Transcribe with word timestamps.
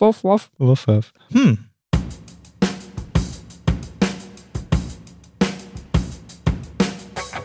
Воф-воф. 0.00 0.50
Воф-воф. 0.58 1.12
Хм. 1.34 1.58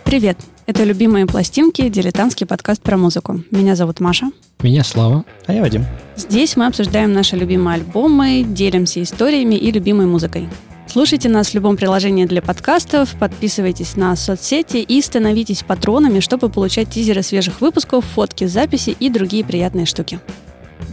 Привет! 0.06 0.38
Это 0.66 0.86
«Любимые 0.86 1.26
пластинки»– 1.26 1.90
дилетантский 1.90 2.48
подкаст 2.48 2.82
про 2.82 2.96
музыку. 2.96 3.42
Меня 3.52 3.76
зовут 3.76 4.00
Маша. 4.00 4.32
Меня 4.64 4.86
Слава. 4.86 5.26
А 5.46 5.54
я 5.54 5.62
Вадим. 5.62 5.86
Здесь 6.16 6.56
мы 6.56 6.66
обсуждаем 6.68 7.12
наши 7.12 7.36
любимые 7.36 7.76
альбомы, 7.76 8.44
делимся 8.48 9.04
историями 9.04 9.56
и 9.56 9.70
любимой 9.72 10.06
музыкой. 10.06 10.48
Слушайте 10.88 11.28
нас 11.28 11.50
в 11.50 11.56
любом 11.56 11.76
приложении 11.76 12.26
для 12.26 12.42
подкастов, 12.42 13.16
подписывайтесь 13.20 13.98
на 13.98 14.16
соцсети 14.16 14.78
и 14.78 15.02
становитесь 15.02 15.64
патронами, 15.64 16.22
чтобы 16.22 16.48
получать 16.48 16.90
тизеры 16.90 17.22
свежих 17.22 17.60
выпусков, 17.60 18.06
фотки, 18.06 18.46
записи 18.46 18.96
и 18.98 19.10
другие 19.10 19.44
приятные 19.44 19.86
штуки. 19.86 20.22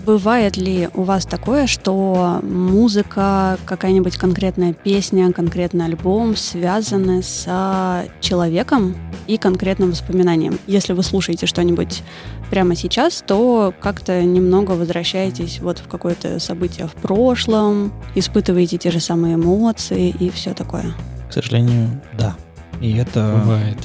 Бывает 0.04 0.56
ли 0.56 0.88
у 0.94 1.02
вас 1.02 1.24
такое, 1.24 1.66
что 1.66 2.40
музыка, 2.42 3.59
какая-нибудь 3.64 4.16
конкретная 4.16 4.73
песня, 4.73 5.32
конкретный 5.32 5.84
альбом 5.84 6.36
связаны 6.36 7.23
с 7.23 8.04
человеком 8.20 8.96
и 9.26 9.37
конкретным 9.37 9.90
воспоминанием? 9.90 10.59
Если 10.66 10.92
вы 10.92 11.02
слушаете 11.02 11.46
что-нибудь 11.46 12.02
прямо 12.50 12.74
сейчас, 12.74 13.23
то 13.26 13.73
как-то 13.80 14.23
немного 14.23 14.73
возвращаетесь 14.73 15.60
вот 15.60 15.78
в 15.78 15.88
какое-то 15.88 16.40
событие 16.40 16.88
в 16.88 16.92
прошлом, 16.95 17.92
испытываете 18.14 18.78
те 18.78 18.90
же 18.90 19.01
самые 19.01 19.37
эмоции 19.37 20.14
и 20.18 20.30
все 20.30 20.52
такое. 20.52 20.95
К 21.28 21.32
сожалению, 21.32 22.01
да. 22.18 22.37
И 22.80 22.96
это... 22.96 23.40
Бывает 23.40 23.78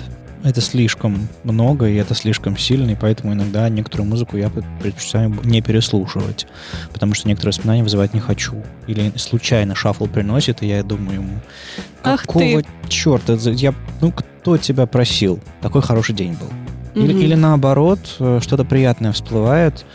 это 0.48 0.62
слишком 0.62 1.28
много, 1.44 1.88
и 1.88 1.96
это 1.96 2.16
слишком 2.16 2.58
сильно, 2.58 2.92
и 2.92 2.96
поэтому 2.96 3.34
иногда 3.34 3.68
некоторую 3.70 4.10
музыку 4.10 4.38
я 4.38 4.50
предпочитаю 4.50 5.38
не 5.44 5.62
переслушивать, 5.62 6.48
потому 6.94 7.14
что 7.14 7.28
некоторые 7.28 7.52
воспоминания 7.52 7.84
вызывать 7.84 8.14
не 8.14 8.20
хочу. 8.20 8.64
Или 8.88 9.12
случайно 9.18 9.76
шаффл 9.76 10.06
приносит, 10.06 10.64
и 10.64 10.68
я 10.68 10.84
думаю 10.84 11.22
ему, 11.22 11.40
какого 12.02 12.64
черта, 12.88 13.34
я, 13.52 13.74
ну 14.02 14.12
кто 14.12 14.58
тебя 14.58 14.86
просил? 14.86 15.40
Такой 15.62 15.82
хороший 15.82 16.16
день 16.16 16.34
был. 16.34 16.50
Или, 16.96 17.14
mm-hmm. 17.14 17.24
или 17.24 17.36
наоборот, 17.36 18.00
э, 18.20 18.40
что-то 18.42 18.64
приятное 18.66 19.12
всплывает, 19.12 19.86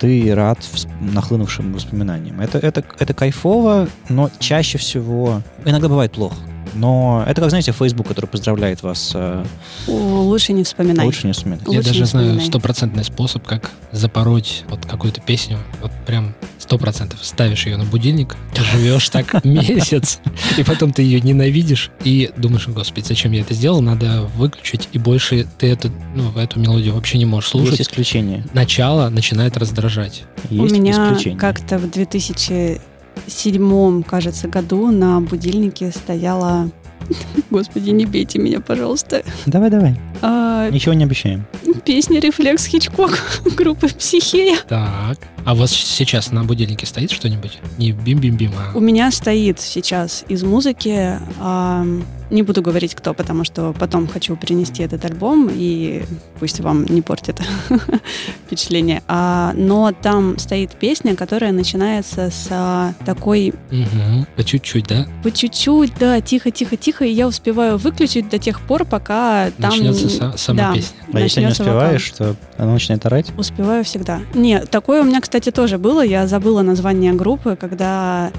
ты 0.00 0.34
рад 0.34 0.58
нахлынувшим 1.00 1.74
воспоминаниям. 1.74 2.40
Это, 2.40 2.58
это, 2.58 2.82
это 2.98 3.14
кайфово, 3.14 3.88
но 4.08 4.30
чаще 4.38 4.78
всего 4.78 5.42
иногда 5.64 5.88
бывает 5.88 6.12
плохо. 6.12 6.36
Но 6.74 7.24
это, 7.26 7.40
как 7.40 7.50
знаете, 7.50 7.72
Facebook, 7.72 8.08
который 8.08 8.26
поздравляет 8.26 8.82
вас. 8.82 9.12
Э, 9.14 9.44
лучше 9.86 10.52
не 10.52 10.64
вспоминать. 10.64 11.04
Лучше 11.04 11.26
не 11.26 11.32
вспоминать. 11.32 11.62
Я 11.68 11.82
даже 11.82 12.06
знаю 12.06 12.40
стопроцентный 12.40 13.04
способ, 13.04 13.46
как 13.46 13.70
запороть 13.92 14.64
вот 14.68 14.86
какую-то 14.86 15.20
песню. 15.20 15.58
Вот 15.80 15.90
прям 16.06 16.34
сто 16.58 16.78
процентов 16.78 17.24
ставишь 17.24 17.66
ее 17.66 17.76
на 17.76 17.84
будильник, 17.84 18.36
живешь 18.54 19.08
так 19.08 19.44
месяц, 19.44 20.20
и 20.56 20.62
потом 20.62 20.92
ты 20.92 21.02
ее 21.02 21.20
ненавидишь 21.20 21.90
и 22.04 22.30
думаешь, 22.36 22.68
господи, 22.68 23.06
зачем 23.06 23.32
я 23.32 23.40
это 23.40 23.54
сделал, 23.54 23.80
надо 23.80 24.28
выключить, 24.36 24.88
и 24.92 24.98
больше 24.98 25.48
ты 25.58 25.68
эту, 25.68 25.90
ну, 26.14 26.30
эту 26.38 26.60
мелодию 26.60 26.94
вообще 26.94 27.18
не 27.18 27.24
можешь 27.24 27.50
слушать. 27.50 27.78
Есть 27.78 27.90
исключение. 27.90 28.44
Начало 28.52 29.08
начинает 29.08 29.56
раздражать. 29.56 30.22
Есть 30.48 30.72
У 30.72 30.76
меня 30.76 31.16
как-то 31.36 31.78
в 31.78 31.90
2000 31.90 32.80
седьмом, 33.26 34.02
кажется, 34.02 34.48
году 34.48 34.90
на 34.90 35.20
будильнике 35.20 35.90
стояла... 35.90 36.70
Господи, 37.50 37.90
не 37.90 38.06
бейте 38.06 38.38
меня, 38.38 38.60
пожалуйста. 38.60 39.22
Давай, 39.46 39.70
давай. 39.70 39.96
А... 40.22 40.68
Ничего 40.70 40.94
не 40.94 41.04
обещаем. 41.04 41.44
Песня 41.84 42.20
«Рефлекс 42.20 42.66
Хичкок» 42.66 43.18
группы 43.56 43.88
«Психея». 43.88 44.58
Так. 44.68 45.18
А 45.44 45.54
у 45.54 45.56
вас 45.56 45.72
сейчас 45.72 46.30
на 46.30 46.44
будильнике 46.44 46.86
стоит 46.86 47.10
что-нибудь? 47.10 47.58
Не 47.78 47.92
бим-бим-бим, 47.92 48.52
а... 48.56 48.76
У 48.76 48.80
меня 48.80 49.10
стоит 49.10 49.60
сейчас 49.60 50.24
из 50.28 50.42
музыки... 50.42 51.18
А, 51.40 51.84
не 52.30 52.42
буду 52.42 52.62
говорить, 52.62 52.94
кто, 52.94 53.14
потому 53.14 53.44
что 53.44 53.74
потом 53.78 54.06
хочу 54.06 54.36
принести 54.36 54.82
этот 54.82 55.04
альбом, 55.04 55.50
и 55.52 56.02
пусть 56.38 56.60
вам 56.60 56.84
не 56.86 57.02
портит 57.02 57.40
впечатление. 58.46 59.02
А, 59.08 59.52
но 59.54 59.92
там 59.92 60.38
стоит 60.38 60.72
песня, 60.72 61.16
которая 61.16 61.52
начинается 61.52 62.30
с 62.30 62.94
такой... 63.04 63.52
Угу. 63.70 64.26
По 64.36 64.44
чуть-чуть, 64.44 64.86
да? 64.86 65.06
По 65.22 65.30
чуть-чуть, 65.30 65.92
да, 65.98 66.20
тихо-тихо-тихо, 66.20 67.04
и 67.04 67.10
я 67.10 67.26
успеваю 67.26 67.78
выключить 67.78 68.28
до 68.28 68.38
тех 68.38 68.60
пор, 68.60 68.84
пока 68.84 69.50
там... 69.58 69.70
Начнется 69.70 70.06
са- 70.06 70.36
сама 70.36 70.68
да, 70.68 70.74
песня. 70.74 70.96
А 71.12 71.20
если 71.20 71.40
не 71.40 71.48
успеваешь, 71.48 72.12
вокал. 72.12 72.34
то 72.34 72.62
она 72.62 72.72
начинает 72.74 73.04
орать? 73.06 73.32
Успеваю 73.36 73.84
всегда. 73.84 74.20
Нет, 74.34 74.70
такое 74.70 75.02
у 75.02 75.04
меня, 75.04 75.20
кстати, 75.20 75.50
тоже 75.50 75.78
было. 75.78 76.04
Я 76.04 76.26
забыла 76.26 76.62
название 76.62 77.12
группы, 77.12 77.56
когда 77.56 78.30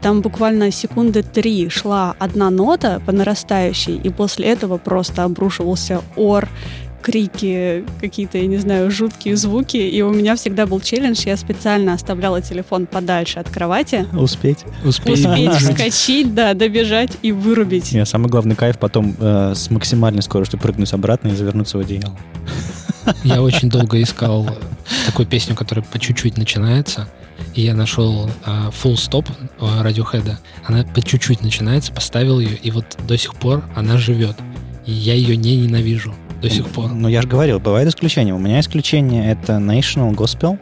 там 0.00 0.20
буквально 0.20 0.70
секунды 0.70 1.22
три 1.22 1.68
шла 1.68 2.14
одна 2.18 2.50
нота 2.50 3.00
по 3.06 3.12
нарастающей, 3.12 3.96
и 3.96 4.10
после 4.10 4.46
этого 4.46 4.78
просто 4.78 5.24
обрушивался 5.24 6.02
ор, 6.16 6.48
крики, 7.06 7.84
какие-то, 8.00 8.36
я 8.36 8.46
не 8.46 8.56
знаю, 8.56 8.90
жуткие 8.90 9.36
звуки. 9.36 9.76
И 9.76 10.02
у 10.02 10.12
меня 10.12 10.34
всегда 10.34 10.66
был 10.66 10.80
челлендж, 10.80 11.22
я 11.24 11.36
специально 11.36 11.92
оставляла 11.92 12.42
телефон 12.42 12.86
подальше 12.86 13.38
от 13.38 13.48
кровати. 13.48 14.06
Успеть. 14.12 14.64
Успеть, 14.84 15.24
Успеть 15.24 15.52
вскочить, 15.52 16.34
да, 16.34 16.52
добежать 16.54 17.12
и 17.22 17.30
вырубить. 17.30 17.92
Нет, 17.92 18.08
самый 18.08 18.28
главный 18.28 18.56
кайф 18.56 18.78
потом 18.78 19.14
э, 19.20 19.52
с 19.54 19.70
максимальной 19.70 20.22
скоростью 20.22 20.58
прыгнуть 20.58 20.92
обратно 20.92 21.28
и 21.28 21.36
завернуться 21.36 21.78
в 21.78 21.82
одеяло. 21.82 22.18
Я 23.22 23.40
очень 23.40 23.68
долго 23.70 24.02
искал 24.02 24.48
такую 25.06 25.26
песню, 25.26 25.54
которая 25.54 25.84
по 25.84 26.00
чуть-чуть 26.00 26.36
начинается 26.36 27.08
и 27.56 27.62
я 27.62 27.74
нашел 27.74 28.28
uh, 28.44 28.70
Full 28.70 28.94
Stop 28.94 29.26
Radiohead. 29.58 30.36
Она 30.64 30.84
по 30.84 31.02
чуть-чуть 31.02 31.42
начинается, 31.42 31.92
поставил 31.92 32.38
ее, 32.38 32.56
и 32.56 32.70
вот 32.70 32.84
до 33.08 33.16
сих 33.16 33.34
пор 33.34 33.64
она 33.74 33.96
живет. 33.96 34.36
И 34.84 34.92
я 34.92 35.14
ее 35.14 35.36
не 35.36 35.56
ненавижу 35.56 36.14
до 36.40 36.50
сих 36.50 36.68
пор. 36.68 36.92
Ну, 36.92 37.08
я 37.08 37.22
же 37.22 37.28
говорил, 37.28 37.58
бывает 37.58 37.88
исключение. 37.88 38.34
У 38.34 38.38
меня 38.38 38.60
исключение— 38.60 39.30
это 39.32 39.54
National 39.54 40.14
Gospel. 40.14 40.58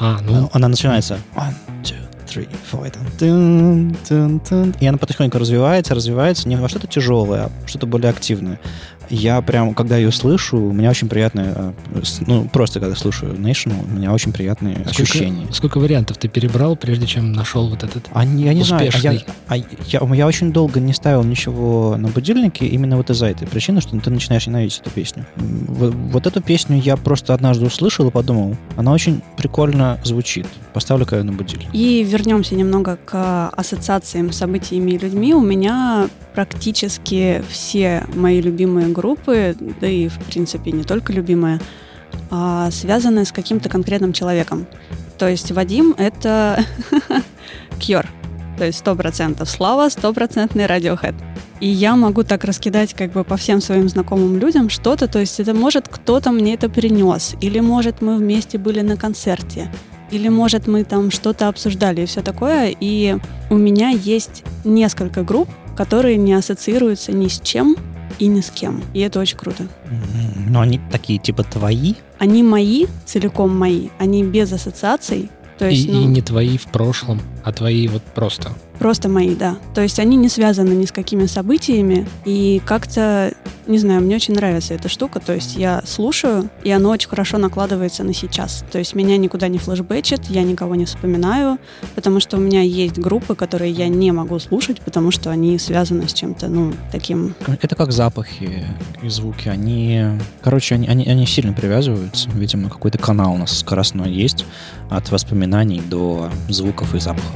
А, 0.00 0.18
ну... 0.22 0.48
Она 0.52 0.68
начинается 0.68 1.18
one, 1.36 1.54
two, 1.82 1.96
three, 2.26 2.48
four, 2.70 2.90
dun, 3.18 3.96
dun, 4.08 4.40
dun, 4.48 4.74
и 4.80 4.86
она 4.86 4.96
потихоньку 4.96 5.38
развивается, 5.38 5.94
развивается 5.94 6.48
не 6.48 6.56
во 6.56 6.68
что-то 6.68 6.86
тяжелое, 6.86 7.46
а 7.46 7.68
что-то 7.68 7.86
более 7.86 8.10
активное 8.10 8.58
я 9.10 9.40
прям, 9.42 9.74
когда 9.74 9.96
ее 9.96 10.12
слышу, 10.12 10.58
у 10.58 10.72
меня 10.72 10.90
очень 10.90 11.08
приятное, 11.08 11.74
э, 11.94 12.02
ну, 12.26 12.48
просто 12.48 12.80
когда 12.80 12.94
слушаю 12.96 13.34
National, 13.34 13.84
у 13.84 13.94
меня 13.94 14.12
очень 14.12 14.32
приятные 14.32 14.76
сколько, 14.76 15.02
ощущения. 15.02 15.46
Сколько 15.52 15.78
вариантов 15.78 16.18
ты 16.18 16.28
перебрал, 16.28 16.76
прежде 16.76 17.06
чем 17.06 17.32
нашел 17.32 17.68
вот 17.68 17.82
этот 17.82 18.06
а, 18.12 18.24
Я 18.24 18.54
не 18.54 18.62
успешный? 18.62 19.00
знаю, 19.00 19.20
а 19.48 19.56
я, 19.56 19.64
а 19.64 19.66
я, 19.86 20.14
я 20.14 20.26
очень 20.26 20.52
долго 20.52 20.80
не 20.80 20.92
ставил 20.92 21.22
ничего 21.22 21.96
на 21.96 22.08
будильнике 22.08 22.66
именно 22.66 22.96
вот 22.96 23.10
из-за 23.10 23.26
этой 23.26 23.46
причины, 23.46 23.80
что 23.80 23.98
ты 23.98 24.10
начинаешь 24.10 24.46
ненавидеть 24.46 24.80
эту 24.80 24.90
песню. 24.90 25.26
Вот, 25.36 25.94
вот 25.94 26.26
эту 26.26 26.40
песню 26.42 26.78
я 26.78 26.96
просто 26.96 27.34
однажды 27.34 27.66
услышал 27.66 28.08
и 28.08 28.10
подумал, 28.10 28.56
она 28.76 28.92
очень 28.92 29.22
прикольно 29.36 29.98
звучит. 30.04 30.46
Поставлю-ка 30.72 31.16
ее 31.16 31.22
на 31.22 31.32
будильник. 31.32 31.68
И 31.72 32.02
вернемся 32.04 32.54
немного 32.54 32.98
к 33.04 33.48
ассоциациям, 33.50 34.32
событиями 34.32 34.92
и 34.92 34.98
людьми. 34.98 35.34
У 35.34 35.40
меня 35.40 36.08
практически 36.34 37.42
все 37.48 38.06
мои 38.14 38.40
любимые 38.40 38.88
группы, 38.98 39.56
да 39.80 39.86
и, 39.86 40.08
в 40.08 40.18
принципе, 40.24 40.72
не 40.72 40.82
только 40.82 41.12
любимые, 41.12 41.60
а, 42.30 42.70
связаны 42.70 43.24
с 43.24 43.32
каким-то 43.32 43.68
конкретным 43.68 44.12
человеком. 44.12 44.66
То 45.18 45.28
есть 45.28 45.52
Вадим— 45.52 45.94
это 45.98 46.64
Кьор. 47.80 48.06
То 48.58 48.64
есть 48.64 48.78
сто 48.78 48.96
процентов 48.96 49.48
Слава, 49.48 49.88
стопроцентный 49.88 50.64
Radiohead. 50.64 51.14
И 51.60 51.68
я 51.68 51.96
могу 51.96 52.24
так 52.24 52.44
раскидать 52.44 52.94
как 52.94 53.12
бы 53.12 53.24
по 53.24 53.36
всем 53.36 53.60
своим 53.60 53.88
знакомым 53.88 54.38
людям 54.38 54.68
что-то, 54.68 55.08
то 55.08 55.18
есть 55.18 55.40
это 55.40 55.54
может 55.54 55.88
кто-то 55.88 56.30
мне 56.30 56.54
это 56.54 56.68
перенес, 56.68 57.34
или 57.40 57.60
может 57.60 58.00
мы 58.00 58.16
вместе 58.16 58.58
были 58.58 58.80
на 58.80 58.96
концерте, 58.96 59.70
или 60.10 60.28
может 60.28 60.66
мы 60.66 60.84
там 60.84 61.10
что-то 61.10 61.48
обсуждали 61.48 62.02
и 62.02 62.06
все 62.06 62.22
такое. 62.22 62.74
И 62.80 63.16
у 63.50 63.56
меня 63.56 63.90
есть 63.90 64.44
несколько 64.64 65.22
групп, 65.22 65.48
которые 65.76 66.16
не 66.16 66.34
ассоциируются 66.34 67.12
ни 67.12 67.28
с 67.28 67.40
чем, 67.40 67.76
и 68.18 68.26
ни 68.26 68.40
с 68.40 68.50
кем. 68.50 68.82
И 68.94 69.00
это 69.00 69.20
очень 69.20 69.36
круто. 69.36 69.66
Но 70.48 70.60
они 70.60 70.80
такие 70.90 71.18
типа 71.18 71.44
твои? 71.44 71.94
Они 72.18 72.42
мои, 72.42 72.86
целиком 73.04 73.56
мои. 73.56 73.88
Они 73.98 74.24
без 74.24 74.52
ассоциаций. 74.52 75.30
То 75.58 75.68
есть, 75.68 75.86
и, 75.86 75.90
ну, 75.90 76.02
и 76.02 76.04
не 76.04 76.22
твои 76.22 76.56
в 76.56 76.66
прошлом, 76.66 77.20
а 77.44 77.52
твои 77.52 77.88
вот 77.88 78.02
просто. 78.02 78.50
Просто 78.78 79.08
мои, 79.08 79.34
да. 79.34 79.56
То 79.74 79.82
есть 79.82 79.98
они 79.98 80.16
не 80.16 80.28
связаны 80.28 80.72
ни 80.72 80.84
с 80.84 80.92
какими 80.92 81.26
событиями, 81.26 82.06
и 82.24 82.62
как-то, 82.64 83.32
не 83.66 83.78
знаю, 83.78 84.02
мне 84.02 84.14
очень 84.14 84.34
нравится 84.34 84.74
эта 84.74 84.88
штука, 84.88 85.18
то 85.18 85.34
есть 85.34 85.56
я 85.56 85.82
слушаю, 85.84 86.48
и 86.62 86.70
оно 86.70 86.90
очень 86.90 87.08
хорошо 87.08 87.38
накладывается 87.38 88.04
на 88.04 88.14
сейчас. 88.14 88.64
То 88.70 88.78
есть 88.78 88.94
меня 88.94 89.16
никуда 89.16 89.48
не 89.48 89.58
флешбэчит, 89.58 90.26
я 90.28 90.44
никого 90.44 90.76
не 90.76 90.84
вспоминаю, 90.84 91.58
потому 91.96 92.20
что 92.20 92.36
у 92.36 92.40
меня 92.40 92.62
есть 92.62 92.98
группы, 92.98 93.34
которые 93.34 93.72
я 93.72 93.88
не 93.88 94.12
могу 94.12 94.38
слушать, 94.38 94.80
потому 94.80 95.10
что 95.10 95.30
они 95.30 95.58
связаны 95.58 96.08
с 96.08 96.12
чем-то, 96.12 96.46
ну, 96.46 96.72
таким... 96.92 97.34
Это 97.60 97.74
как 97.74 97.90
запахи 97.90 98.64
и 99.02 99.08
звуки, 99.08 99.48
они... 99.48 100.04
Короче, 100.40 100.76
они, 100.76 100.86
они, 100.86 101.04
они 101.04 101.26
сильно 101.26 101.52
привязываются, 101.52 102.30
видимо, 102.30 102.70
какой-то 102.70 102.98
канал 102.98 103.34
у 103.34 103.38
нас 103.38 103.58
скоростной 103.58 104.12
есть, 104.12 104.44
от 104.88 105.10
воспоминаний 105.10 105.80
до 105.80 106.30
звуков 106.48 106.94
и 106.94 107.00
запахов. 107.00 107.27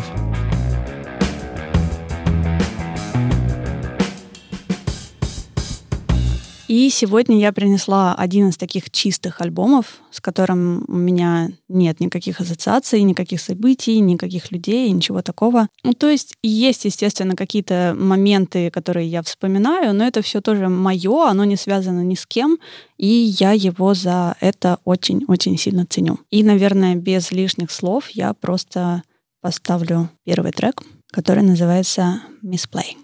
И 6.73 6.89
сегодня 6.89 7.39
я 7.39 7.53
принесла 7.53 8.15
один 8.15 8.49
из 8.49 8.57
таких 8.57 8.91
чистых 8.91 9.43
альбомов, 9.43 10.01
с 10.11 10.23
которым 10.23 10.87
у 10.89 10.97
меня 10.97 11.51
нет 11.69 12.01
никаких 12.01 12.41
ассоциаций, 12.41 13.03
никаких 13.03 13.43
событий, 13.43 14.01
никаких 14.01 14.51
людей, 14.51 14.91
ничего 14.91 15.21
такого. 15.21 15.69
Ну, 15.85 15.93
то 15.93 16.09
есть 16.09 16.35
есть, 16.43 16.87
естественно, 16.87 17.37
какие-то 17.37 17.95
моменты, 17.95 18.71
которые 18.71 19.07
я 19.07 19.23
вспоминаю, 19.23 19.95
но 19.95 20.07
это 20.07 20.23
все 20.23 20.41
тоже 20.41 20.71
мое, 20.71 21.29
оно 21.29 21.45
не 21.45 21.57
связано 21.57 22.01
ни 22.05 22.15
с 22.15 22.25
кем, 22.25 22.57
и 22.97 23.07
я 23.07 23.53
его 23.53 23.93
за 23.93 24.37
это 24.41 24.79
очень-очень 24.87 25.59
сильно 25.59 25.85
ценю. 25.85 26.21
И, 26.31 26.43
наверное, 26.43 26.95
без 26.95 27.33
лишних 27.33 27.71
слов 27.71 28.09
я 28.09 28.33
просто 28.33 29.03
поставлю 29.43 30.09
первый 30.25 30.53
трек, 30.53 30.83
который 31.13 31.43
называется 31.43 32.23
«Misplay». 32.43 32.97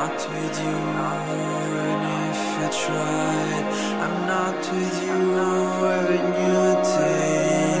not 0.00 0.16
with 0.32 0.58
you, 0.66 0.78
even 1.36 2.00
if 2.30 2.42
I 2.64 2.68
tried. 2.84 3.66
I'm 4.04 4.16
not 4.34 4.60
with 4.74 4.96
you, 5.06 5.22
every 5.98 6.22
new 6.38 6.64
day. 6.96 7.74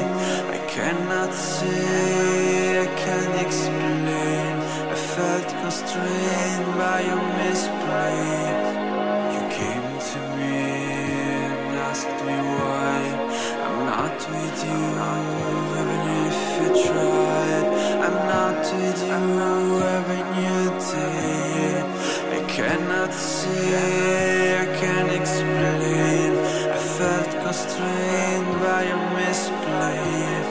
I 0.56 0.58
cannot 0.74 1.32
say, 1.32 2.82
I 2.84 2.88
can't 3.02 3.36
explain. 3.46 4.52
I 4.94 4.96
felt 5.14 5.48
constrained 5.64 6.68
by 6.82 6.98
your 7.08 7.22
misplay. 7.40 8.20
You 9.34 9.42
came 9.58 9.88
to 10.10 10.20
me 10.36 10.58
and 11.46 11.72
asked 11.88 12.18
me 12.26 12.36
why. 12.54 12.98
I'm 13.64 13.78
not 13.92 14.18
with 14.32 14.58
you, 14.70 14.82
even 15.80 16.02
if 16.28 16.38
I 16.64 16.68
tried. 16.86 17.66
I'm 18.06 18.18
not 18.34 18.62
with 18.78 19.00
you, 19.10 19.24
every 19.96 20.22
new 20.36 20.64
day 20.92 21.29
cannot 22.70 23.12
see, 23.12 23.74
I 24.54 24.66
can't 24.80 25.10
explain. 25.10 26.30
I 26.70 26.78
felt 26.98 27.30
constrained 27.44 28.60
by 28.60 28.82
a 28.82 28.98
misplay. 29.16 30.49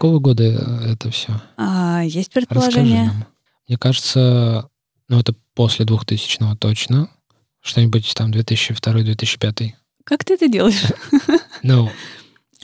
Какого 0.00 0.18
года 0.18 0.44
это 0.86 1.10
все? 1.10 1.30
А, 1.58 2.00
есть 2.02 2.32
предположение? 2.32 3.12
Мне 3.68 3.76
кажется, 3.76 4.70
ну 5.08 5.20
это 5.20 5.34
после 5.52 5.84
2000-го 5.84 6.56
точно. 6.56 7.10
Что-нибудь 7.60 8.10
там 8.14 8.30
2002-2005. 8.30 9.72
Как 10.04 10.24
ты 10.24 10.34
это 10.34 10.48
делаешь? 10.48 10.84
Ну, 11.62 11.90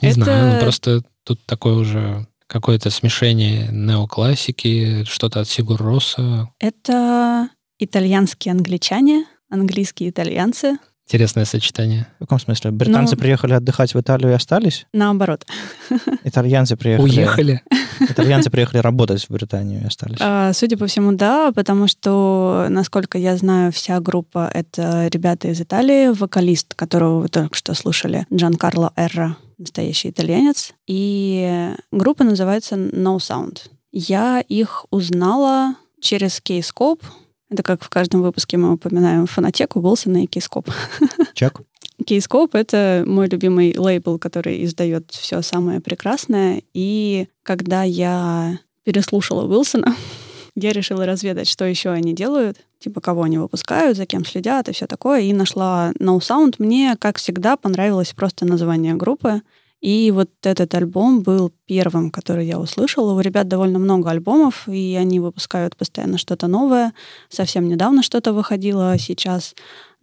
не 0.01 0.13
знаю, 0.13 0.55
ну, 0.55 0.61
просто 0.61 1.03
тут 1.23 1.39
такое 1.45 1.75
уже 1.75 2.25
какое-то 2.47 2.89
смешение 2.89 3.69
неоклассики, 3.71 5.03
что-то 5.03 5.41
от 5.41 5.47
Сигур 5.47 5.79
Росса. 5.79 6.49
Это 6.57 7.49
итальянские 7.77 8.53
англичане, 8.53 9.27
английские 9.51 10.09
итальянцы. 10.09 10.79
Интересное 11.07 11.45
сочетание. 11.45 12.05
В 12.17 12.19
каком 12.25 12.37
смысле? 12.37 12.71
Британцы 12.71 13.15
Ну- 13.15 13.21
приехали 13.21 13.53
отдыхать 13.53 13.93
в 13.93 13.99
Италию 14.01 14.31
и 14.31 14.33
остались? 14.33 14.87
Наоборот. 14.91 15.45
Итальянцы 16.25 16.75
приехали... 16.75 17.05
Уехали. 17.09 17.61
Итальянцы 18.01 18.49
приехали 18.49 18.79
работать 18.81 19.23
в 19.23 19.29
Британию 19.29 19.81
и 19.81 19.85
остались. 19.85 20.17
А, 20.19 20.51
Судя 20.51 20.75
по 20.77 20.85
всему, 20.87 21.13
да, 21.13 21.53
потому 21.53 21.87
что, 21.87 22.67
насколько 22.69 23.17
я 23.17 23.37
знаю, 23.37 23.71
вся 23.71 24.01
группа— 24.01 24.51
это 24.53 25.07
ребята 25.07 25.47
из 25.47 25.61
Италии, 25.61 26.09
вокалист, 26.09 26.73
которого 26.75 27.21
вы 27.21 27.29
только 27.29 27.55
что 27.55 27.73
слушали, 27.73 28.25
Джан 28.33 28.55
Карло 28.55 28.91
Эрра, 28.97 29.37
настоящий 29.57 30.09
итальянец. 30.09 30.73
И 30.87 31.71
группа 31.91 32.25
называется 32.25 32.75
No 32.75 33.15
Sound. 33.17 33.59
Я 33.93 34.41
их 34.41 34.85
узнала 34.89 35.75
через 36.01 36.41
Кейскоп. 36.41 37.01
Это 37.49 37.63
как 37.63 37.83
в 37.83 37.89
каждом 37.89 38.21
выпуске 38.21 38.57
мы 38.57 38.73
упоминаем 38.73 39.25
фонотеку 39.25 39.79
Уилсона 39.79 40.23
и 40.23 40.27
Кейскоп. 40.27 40.69
Чек? 41.33 41.61
Кейскоп— 42.05 42.51
это 42.55 43.03
мой 43.07 43.27
любимый 43.27 43.75
лейбл, 43.77 44.19
который 44.19 44.63
издает 44.65 45.11
все 45.11 45.41
самое 45.41 45.79
прекрасное. 45.79 46.61
И 46.73 47.27
когда 47.43 47.83
я 47.83 48.59
переслушала 48.83 49.47
Уилсона, 49.47 49.95
я 50.55 50.73
решила 50.73 51.05
разведать, 51.05 51.47
что 51.47 51.65
еще 51.65 51.89
они 51.89 52.13
делают, 52.13 52.57
типа 52.79 52.99
кого 52.99 53.23
они 53.23 53.37
выпускают, 53.37 53.97
за 53.97 54.05
кем 54.05 54.25
следят 54.25 54.67
и 54.67 54.73
все 54.73 54.85
такое, 54.85 55.21
и 55.21 55.33
нашла 55.33 55.91
No 55.99 56.19
Sound. 56.19 56.55
Мне, 56.59 56.95
как 56.99 57.17
всегда, 57.17 57.55
понравилось 57.55 58.13
просто 58.13 58.45
название 58.45 58.93
группы. 58.93 59.41
И 59.79 60.09
вот 60.11 60.31
этот 60.43 60.73
альбом 60.73 61.21
был 61.21 61.51
первым, 61.65 62.09
который 62.09 62.47
я 62.47 62.59
услышала. 62.59 63.13
У 63.13 63.19
ребят 63.19 63.47
довольно 63.47 63.77
много 63.77 64.09
альбомов, 64.09 64.67
и 64.67 64.95
они 64.99 65.19
выпускают 65.19 65.75
постоянно 65.75 66.17
что-то 66.17 66.47
новое. 66.47 66.93
Совсем 67.29 67.67
недавно 67.67 68.01
что-то 68.01 68.33
выходило, 68.33 68.97
сейчас 68.97 69.53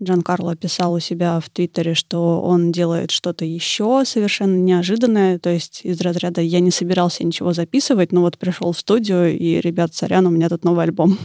Джан 0.00 0.22
Карло 0.22 0.54
писал 0.54 0.94
у 0.94 1.00
себя 1.00 1.40
в 1.40 1.50
Твиттере, 1.50 1.94
что 1.94 2.40
он 2.40 2.70
делает 2.70 3.10
что-то 3.10 3.44
еще 3.44 4.04
совершенно 4.04 4.56
неожиданное. 4.56 5.38
То 5.40 5.50
есть 5.50 5.80
из 5.82 6.00
разряда 6.00 6.40
«я 6.40 6.60
не 6.60 6.70
собирался 6.70 7.24
ничего 7.24 7.52
записывать, 7.52 8.12
но 8.12 8.20
вот 8.20 8.38
пришел 8.38 8.72
в 8.72 8.78
студию, 8.78 9.36
и, 9.36 9.60
ребят, 9.60 9.92
сорян, 9.94 10.26
у 10.26 10.30
меня 10.30 10.48
тут 10.48 10.64
новый 10.64 10.84
альбом». 10.84 11.18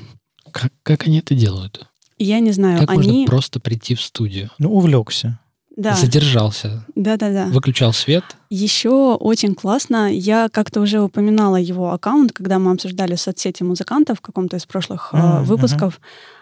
Как, 0.52 0.74
как 0.82 1.06
они 1.06 1.20
это 1.20 1.36
делают? 1.36 1.88
Я 2.18 2.40
не 2.40 2.52
знаю, 2.52 2.80
Как 2.80 2.96
можно 2.96 3.12
они... 3.12 3.26
просто 3.28 3.60
прийти 3.60 3.96
в 3.96 4.02
студию? 4.02 4.50
Ну, 4.58 4.74
увлекся. 4.74 5.40
Да. 5.80 5.96
задержался, 5.96 6.86
Да-да-да. 6.96 7.46
выключал 7.46 7.94
свет. 7.94 8.24
Еще 8.50 8.90
очень 9.16 9.56
классно, 9.56 10.12
я 10.14 10.50
как-то 10.50 10.82
уже 10.82 11.00
упоминала 11.02 11.56
его 11.56 11.92
аккаунт, 11.94 12.34
когда 12.34 12.60
мы 12.60 12.72
обсуждали 12.72 13.16
соцсети 13.16 13.64
музыкантов 13.64 14.18
в 14.18 14.22
каком-то 14.22 14.58
из 14.58 14.66
прошлых 14.66 15.10
э, 15.14 15.18
Мгм, 15.18 15.44
выпусков. 15.46 16.02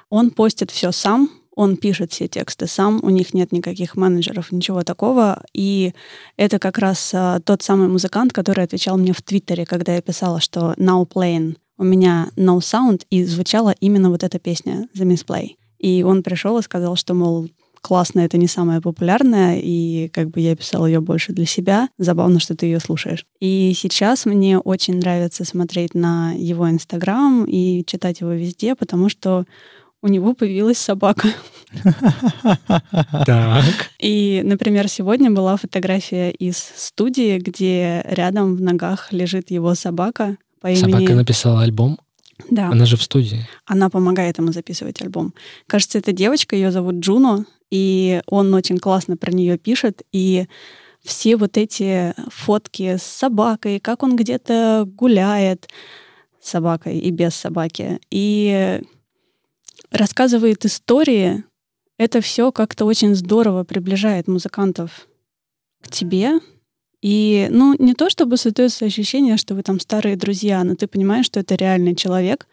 Он 0.09 0.31
постит 0.31 0.71
все 0.71 0.91
сам, 0.91 1.29
он 1.55 1.77
пишет 1.77 2.11
все 2.11 2.27
тексты 2.27 2.65
сам, 2.67 2.99
у 3.03 3.09
них 3.09 3.33
нет 3.33 3.51
никаких 3.51 3.95
менеджеров, 3.95 4.51
ничего 4.51 4.81
такого. 4.83 5.43
И 5.53 5.93
это 6.35 6.57
как 6.59 6.77
раз 6.79 7.11
э, 7.13 7.39
тот 7.45 7.61
самый 7.61 7.87
музыкант, 7.89 8.33
который 8.33 8.63
отвечал 8.63 8.97
мне 8.97 9.13
в 9.13 9.21
Твиттере, 9.21 9.65
когда 9.65 9.93
я 9.95 10.01
писала, 10.01 10.39
что 10.39 10.73
now 10.77 11.07
playing 11.07 11.57
у 11.77 11.83
меня 11.83 12.29
no 12.35 12.57
sound, 12.59 13.01
и 13.11 13.23
звучала 13.25 13.75
именно 13.79 14.09
вот 14.09 14.23
эта 14.23 14.39
песня 14.39 14.87
The 14.95 15.05
Misplay. 15.05 15.51
И 15.77 16.01
он 16.03 16.23
пришел 16.23 16.57
и 16.57 16.63
сказал, 16.63 16.95
что, 16.95 17.13
мол, 17.13 17.49
классно, 17.87 18.19
это 18.19 18.37
не 18.37 18.47
самая 18.47 18.81
популярная, 18.81 19.61
и 19.63 20.09
как 20.09 20.29
бы 20.29 20.41
я 20.41 20.57
писала 20.57 20.87
ее 20.87 20.99
больше 20.99 21.31
для 21.31 21.45
себя. 21.45 21.87
Забавно, 21.97 22.41
что 22.41 22.53
ты 22.53 22.65
ее 22.65 22.81
слушаешь. 22.81 23.25
И 23.39 23.71
сейчас 23.77 24.25
мне 24.25 24.59
очень 24.59 24.99
нравится 24.99 25.45
смотреть 25.45 25.93
на 25.93 26.33
его 26.33 26.69
Инстаграм 26.69 27.45
и 27.45 27.85
читать 27.85 28.19
его 28.19 28.31
везде, 28.31 28.75
потому 28.75 29.07
что 29.07 29.45
у 30.01 30.09
него 30.09 30.33
появилась 30.33 30.77
собака. 30.77 31.29
Так. 33.25 33.63
И, 33.99 34.41
например, 34.43 34.89
сегодня 34.89 35.31
была 35.31 35.55
фотография 35.55 36.31
из 36.31 36.57
студии, 36.57 37.39
где 37.39 38.03
рядом 38.05 38.57
в 38.57 38.61
ногах 38.61 39.13
лежит 39.13 39.49
его 39.49 39.75
собака 39.75 40.35
по 40.59 40.67
имени... 40.67 40.91
Собака 40.91 41.15
написала 41.15 41.61
альбом. 41.61 41.97
Да. 42.49 42.69
Она 42.69 42.85
же 42.85 42.97
в 42.97 43.03
студии. 43.03 43.47
Она 43.65 43.89
помогает 43.89 44.37
ему 44.39 44.51
записывать 44.51 45.01
альбом. 45.01 45.33
Кажется, 45.67 45.97
это 45.97 46.11
девочка, 46.11 46.55
ее 46.55 46.71
зовут 46.71 46.95
Джуно, 46.95 47.45
и 47.69 48.21
он 48.27 48.53
очень 48.53 48.77
классно 48.77 49.17
про 49.17 49.31
нее 49.31 49.57
пишет. 49.57 50.03
И 50.11 50.47
все 51.03 51.37
вот 51.37 51.57
эти 51.57 52.13
фотки 52.29 52.97
с 52.97 53.03
собакой, 53.03 53.79
как 53.79 54.03
он 54.03 54.15
где-то 54.15 54.83
гуляет 54.85 55.67
с 56.41 56.49
собакой 56.49 56.97
и 56.99 57.11
без 57.11 57.35
собаки, 57.35 57.99
и 58.09 58.81
рассказывает 59.91 60.65
истории, 60.65 61.43
это 61.97 62.21
все 62.21 62.51
как-то 62.51 62.85
очень 62.85 63.15
здорово 63.15 63.63
приближает 63.63 64.27
музыкантов 64.27 65.07
к 65.81 65.89
тебе. 65.89 66.39
И, 67.01 67.47
ну, 67.51 67.75
не 67.77 67.93
то 67.93 68.09
чтобы 68.09 68.37
создается 68.37 68.85
ощущение, 68.85 69.37
что 69.37 69.55
вы 69.55 69.63
там 69.63 69.79
старые 69.79 70.15
друзья, 70.15 70.63
но 70.63 70.75
ты 70.75 70.87
понимаешь, 70.87 71.25
что 71.25 71.39
это 71.39 71.55
реальный 71.55 71.95
человек, 71.95 72.47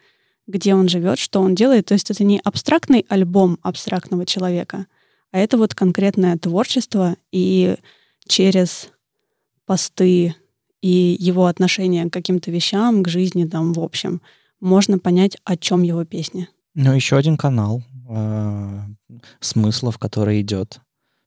где 0.47 0.75
он 0.75 0.87
живет, 0.87 1.17
что 1.17 1.41
он 1.41 1.55
делает. 1.55 1.87
То 1.87 1.93
есть 1.93 2.11
это 2.11 2.23
не 2.23 2.39
абстрактный 2.43 3.05
альбом 3.09 3.57
абстрактного 3.63 4.25
человека, 4.25 4.85
а 5.35 5.37
это 5.37 5.57
вот 5.57 5.75
конкретное 5.75 6.37
творчество, 6.37 7.17
и 7.29 7.75
через 8.25 8.87
посты 9.65 10.33
и 10.81 11.17
его 11.19 11.47
отношение 11.47 12.05
к 12.05 12.13
каким-то 12.13 12.51
вещам, 12.51 13.03
к 13.03 13.09
жизни 13.09 13.43
там 13.43 13.73
в 13.73 13.81
общем, 13.81 14.21
можно 14.61 14.97
понять, 14.97 15.35
о 15.43 15.57
чем 15.57 15.81
его 15.81 16.05
песни. 16.05 16.47
Ну, 16.73 16.93
еще 16.93 17.17
один 17.17 17.35
канал 17.35 17.83
э, 18.09 18.79
смыслов, 19.41 19.97
который 19.97 20.39
идет. 20.39 20.79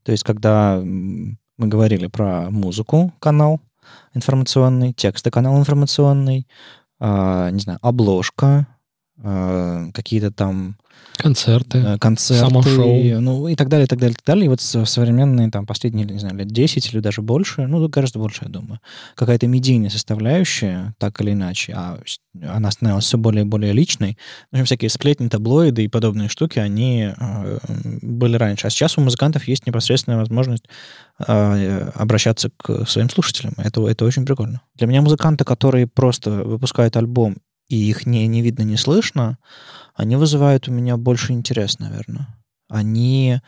То 0.05 0.13
есть, 0.13 0.25
когда 0.25 0.81
мы 0.83 1.37
говорили 1.59 2.07
про 2.07 2.51
музыку, 2.51 3.13
канал 3.19 3.61
информационный, 4.15 4.95
тексты, 4.95 5.31
канал 5.31 5.59
информационный, 5.59 6.49
э, 6.99 7.51
не 7.53 7.61
знаю, 7.61 7.79
обложка, 7.83 8.67
э, 9.19 9.91
какие-то 9.93 10.33
там 10.33 10.79
Концерты. 11.19 11.79
э, 11.79 11.99
концерты, 11.99 12.45
само 12.45 12.63
шоу. 12.63 13.21
ну 13.21 13.49
и 13.49 13.57
так 13.57 13.69
далее, 13.69 13.85
и 13.85 13.89
так 13.89 13.99
далее, 13.99 14.13
и 14.13 14.17
так 14.17 14.25
далее. 14.25 14.47
И 14.47 14.49
вот 14.49 14.61
современные 14.61 15.51
там 15.51 15.67
последние, 15.67 16.07
не 16.07 16.19
знаю, 16.19 16.37
лет 16.37 16.49
10 16.49 16.93
или 16.93 17.01
даже 17.01 17.23
больше, 17.23 17.67
ну, 17.67 17.87
гораздо 17.89 18.19
больше, 18.19 18.45
я 18.45 18.51
думаю, 18.51 18.81
какая-то 19.15 19.47
медийная 19.47 19.91
составляющая, 19.91 20.95
так 20.99 21.21
или 21.21 21.33
иначе, 21.33 21.75
а 21.75 22.01
она 22.47 22.71
становилась 22.71 23.05
все 23.05 23.19
более 23.19 23.45
и 23.45 23.49
более 23.49 23.73
личной. 23.73 24.17
В 24.51 24.55
общем, 24.55 24.67
всякие 24.67 24.91
сплетни, 24.91 25.29
таблоиды 25.29 25.85
и 25.85 25.89
подобные 25.89 26.29
штуки, 26.29 26.59
они 26.59 27.13
э, 27.17 27.59
были 28.03 28.37
раньше. 28.37 28.67
А 28.67 28.71
сейчас 28.71 28.97
у 28.97 29.01
музыкантов 29.01 29.49
есть 29.49 29.67
непосредственная 29.67 30.19
возможность 30.19 30.65
э, 31.27 31.91
обращаться 31.95 32.51
к 32.57 32.87
своим 32.87 33.11
слушателям. 33.11 33.55
Это, 33.57 33.87
это 33.89 34.05
очень 34.05 34.25
прикольно. 34.25 34.63
Для 34.77 34.87
меня 34.87 35.03
музыканты, 35.03 35.45
которые 35.45 35.87
просто 35.87 36.31
выпускают 36.31 36.97
альбом, 36.97 37.39
и 37.69 37.77
их 37.77 38.07
не, 38.07 38.27
не 38.27 38.43
видно, 38.43 38.63
не 38.63 38.77
слышно, 38.77 39.39
они 39.95 40.17
вызывают 40.17 40.69
у 40.69 40.73
меня 40.73 40.97
больше 40.97 41.33
интерес, 41.33 41.79
наверное. 41.79 42.29
Они, 42.69 43.41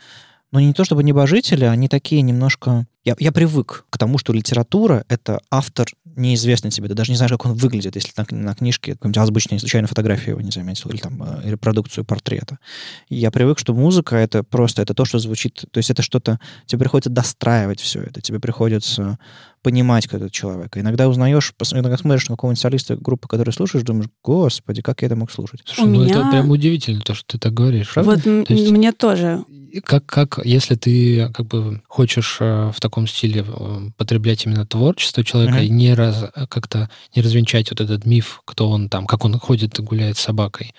ну, 0.51 0.59
не 0.59 0.73
то 0.73 0.83
чтобы 0.83 1.03
небожители, 1.03 1.65
они 1.65 1.87
такие 1.87 2.21
немножко... 2.21 2.85
Я, 3.03 3.15
я 3.19 3.31
привык 3.31 3.85
к 3.89 3.97
тому, 3.97 4.17
что 4.17 4.31
литература— 4.33 5.05
это 5.07 5.41
автор 5.49 5.87
неизвестный 6.15 6.71
тебе. 6.71 6.89
Ты 6.89 6.93
даже 6.93 7.11
не 7.11 7.15
знаешь, 7.15 7.31
как 7.31 7.45
он 7.45 7.53
выглядит, 7.53 7.95
если 7.95 8.11
на, 8.17 8.25
на 8.29 8.53
книжке 8.53 8.93
какой-нибудь 8.93 9.17
азбучной 9.17 9.59
случайно 9.59 9.87
фотографию 9.87 10.31
его 10.31 10.41
не 10.41 10.51
заметил, 10.51 10.89
или 10.89 10.97
там 10.97 11.23
э, 11.23 11.49
репродукцию 11.51 12.03
портрета. 12.03 12.59
И 13.07 13.15
я 13.15 13.31
привык, 13.31 13.59
что 13.59 13.73
музыка— 13.73 14.15
это 14.17 14.43
просто 14.43 14.81
это 14.81 14.93
то, 14.93 15.05
что 15.05 15.19
звучит... 15.19 15.63
То 15.71 15.77
есть 15.77 15.89
это 15.89 16.01
что-то... 16.03 16.39
Тебе 16.65 16.79
приходится 16.79 17.09
достраивать 17.09 17.79
все 17.79 18.01
это. 18.01 18.19
Тебе 18.21 18.39
приходится 18.39 19.17
понимать, 19.63 20.07
кто 20.07 20.17
этот 20.17 20.31
человек. 20.31 20.75
Иногда 20.77 21.07
узнаешь, 21.07 21.53
иногда 21.71 21.97
смотришь 21.97 22.27
на 22.29 22.35
какого-нибудь 22.35 22.59
солиста 22.59 22.97
группы, 22.97 23.27
который 23.27 23.51
слушаешь, 23.51 23.85
думаешь, 23.85 24.09
господи, 24.23 24.81
как 24.81 25.01
я 25.01 25.05
это 25.07 25.15
мог 25.15 25.31
слушать? 25.31 25.61
Слушай, 25.65 25.85
У 25.85 25.87
ну 25.87 26.03
меня- 26.03 26.19
это 26.19 26.29
прям 26.29 26.49
удивительно, 26.51 27.01
то, 27.01 27.13
что 27.13 27.25
ты 27.25 27.37
так 27.39 27.53
говоришь. 27.53 27.95
Вот 27.95 28.27
м- 28.27 28.45
То 28.45 28.53
есть- 28.53 28.69
мне 28.71 28.91
тоже. 28.91 29.43
Как, 29.79 30.05
как, 30.05 30.39
если 30.43 30.75
ты 30.75 31.29
как 31.33 31.45
бы 31.47 31.81
хочешь 31.87 32.37
э, 32.41 32.71
в 32.73 32.79
таком 32.81 33.07
стиле 33.07 33.45
э, 33.47 33.89
потреблять 33.97 34.45
именно 34.45 34.65
творчество 34.65 35.23
человека 35.23 35.55
Мгм. 35.55 35.63
и 35.63 35.69
не 35.69 35.93
раз, 35.93 36.25
как-то 36.49 36.89
не 37.15 37.21
развенчать 37.21 37.69
вот 37.71 37.79
этот 37.81 38.05
миф, 38.05 38.41
кто 38.45 38.69
он 38.69 38.89
там, 38.89 39.05
как 39.07 39.23
он 39.25 39.37
ходит 39.39 39.79
и 39.79 39.81
гуляет 39.81 40.17
с 40.17 40.21
собакой, 40.21 40.73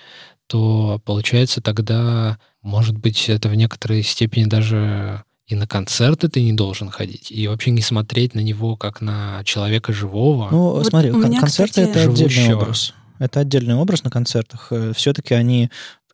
то 0.46 1.00
получается 1.04 1.60
тогда, 1.62 2.38
может 2.60 2.98
быть, 2.98 3.28
это 3.28 3.48
в 3.48 3.54
некоторой 3.54 4.02
степени 4.02 4.44
даже 4.44 5.22
и 5.46 5.54
на 5.54 5.66
концерты 5.66 6.28
ты 6.28 6.42
не 6.42 6.52
должен 6.52 6.90
ходить, 6.90 7.30
и 7.30 7.46
вообще 7.48 7.70
не 7.72 7.82
смотреть 7.82 8.34
на 8.34 8.40
него 8.40 8.76
как 8.76 9.00
на 9.00 9.42
человека 9.44 9.92
живого. 9.92 10.48
Ну, 10.50 10.70
Вот 10.72 10.86
смотри, 10.86 11.10
у 11.10 11.14
кон- 11.20 11.30
меня, 11.30 11.40
концерты 11.40 11.82
кстати- 11.84 11.90
это 11.90 12.10
отдельный 12.10 12.30
Живущего. 12.34 12.56
образ. 12.62 12.94
Это 13.18 13.40
отдельный 13.40 13.74
образ 13.74 14.02
на 14.02 14.10
концертах. 14.10 14.72
Все-таки 14.96 15.34
они 15.34 15.70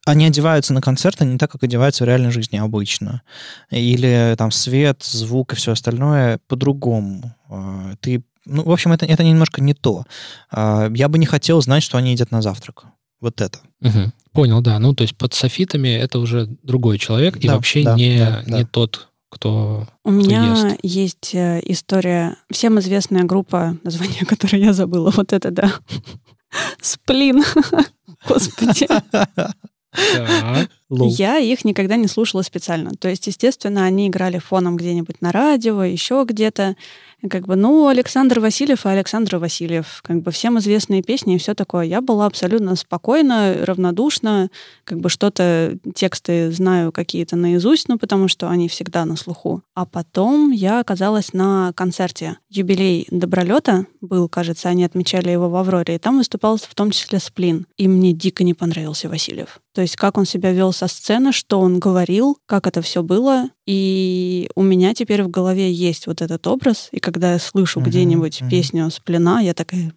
они 0.09 0.25
одеваются 0.27 0.73
на 0.73 0.81
концерты 0.81 1.25
не 1.25 1.39
так, 1.39 1.51
как 1.51 1.63
одеваются 1.63 2.05
в 2.05 2.07
реальной 2.07 2.31
жизни 2.31 2.57
обычно. 2.57 3.23
Или 3.71 4.35
там 4.39 4.51
свет, 4.51 5.03
звук 5.03 5.53
и 5.53 5.57
все 5.57 5.73
остальное 5.73 6.39
по-другому. 6.49 7.35
А, 7.51 7.95
Ты, 8.01 8.23
ну, 8.47 8.63
в 8.63 8.71
общем, 8.71 8.93
это, 8.93 9.05
это 9.07 9.23
немножко 9.23 9.63
не 9.63 9.75
то. 9.75 10.05
А, 10.51 10.91
Я 10.95 11.09
бы 11.09 11.19
не 11.19 11.27
хотел 11.27 11.61
знать, 11.61 11.83
что 11.83 11.99
они 11.99 12.13
едят 12.13 12.31
на 12.31 12.41
завтрак. 12.43 12.85
Вот 13.21 13.41
это. 13.41 13.59
Мгм. 13.81 14.13
Понял, 14.33 14.61
да. 14.63 14.79
Ну, 14.79 14.95
то 14.95 15.03
есть 15.03 15.17
под 15.17 15.35
софитами 15.35 15.89
это 15.89 16.21
уже 16.21 16.47
другой 16.63 16.99
человек 16.99 17.37
и 17.37 17.47
Да, 17.49 17.55
вообще 17.57 17.83
да, 17.83 17.95
не, 17.95 18.19
да, 18.19 18.43
да. 18.47 18.59
не 18.59 18.65
тот, 18.65 19.09
кто... 19.31 19.87
У 20.05 20.11
меня 20.11 20.53
ест. 20.53 20.79
есть 20.83 21.35
э, 21.35 21.61
история, 21.67 22.37
всем 22.51 22.79
известная 22.79 23.25
группа, 23.25 23.77
название 23.85 24.25
которой 24.25 24.63
я 24.63 24.73
забыла, 24.73 25.11
вот 25.11 25.33
это 25.33 25.51
да. 25.51 25.73
Сплин. 26.81 27.43
Господи. 28.29 28.87
Я 30.91 31.39
их 31.39 31.65
никогда 31.65 31.97
не 31.97 32.07
слушала 32.07 32.43
специально. 32.43 32.91
То 32.93 33.09
есть, 33.09 33.27
естественно, 33.27 33.85
они 33.85 34.09
играли 34.09 34.39
фоном 34.39 34.77
где-нибудь 34.77 35.21
на 35.21 35.33
радио, 35.33 35.83
еще 35.83 36.25
где-то. 36.27 36.77
Как 37.29 37.47
бы, 37.47 37.57
ну, 37.57 37.89
Александр 37.89 38.39
Васильев 38.39 38.87
и 38.87 38.89
Александр 38.89 39.37
Васильев. 39.37 40.01
Как 40.03 40.23
бы 40.23 40.31
всем 40.31 40.59
известные 40.61 41.03
песни 41.03 41.35
и 41.35 41.39
все 41.39 41.55
такое. 41.55 41.85
Я 41.85 42.01
была 42.01 42.27
абсолютно 42.27 42.77
спокойна, 42.77 43.57
равнодушна. 43.61 44.51
Как 44.85 45.01
бы 45.01 45.11
что-то, 45.11 45.77
тексты 45.95 46.53
знаю 46.53 46.93
какие-то 46.93 47.35
наизусть, 47.37 47.89
ну, 47.89 47.99
потому 47.99 48.29
что 48.29 48.49
они 48.49 48.69
всегда 48.69 49.05
на 49.05 49.17
слуху. 49.17 49.63
А 49.75 49.85
потом 49.85 50.53
я 50.53 50.81
оказалась 50.81 51.33
на 51.33 51.73
концерте. 51.75 52.39
Юбилей 52.49 53.09
Добролета 53.11 53.87
был, 54.01 54.29
кажется, 54.29 54.69
они 54.69 54.85
отмечали 54.85 55.31
его 55.31 55.49
в 55.51 55.57
Авроре. 55.57 55.97
И 55.97 55.99
там 55.99 56.19
выступал 56.19 56.57
в 56.57 56.75
том 56.75 56.93
числе 56.93 57.19
Сплин. 57.19 57.67
И 57.77 57.89
мне 57.89 58.13
дико 58.13 58.45
не 58.45 58.55
понравился 58.55 59.09
Васильев. 59.09 59.61
То 59.75 59.83
есть 59.83 59.97
как 59.97 60.19
он 60.19 60.25
себя 60.25 60.53
вел 60.53 60.73
со 60.73 60.89
сцены, 60.89 61.33
что 61.33 61.61
он 61.61 61.79
говорил, 61.79 62.39
как 62.47 62.67
это 62.67 62.83
все 62.83 63.03
было. 63.03 63.51
И 63.67 64.49
у 64.55 64.63
меня 64.63 64.95
теперь 64.95 65.23
в 65.23 65.31
голове 65.31 65.71
есть 65.71 66.07
вот 66.07 66.23
этот 66.23 66.47
образ. 66.47 66.89
И 66.93 67.01
когда 67.01 67.33
я 67.33 67.39
слышу 67.39 67.81
Мгм, 67.81 67.89
где-нибудь 67.89 68.41
мгм. 68.41 68.51
песню 68.51 68.91
Сплина, 68.91 69.41
я 69.41 69.55
такая... 69.55 69.93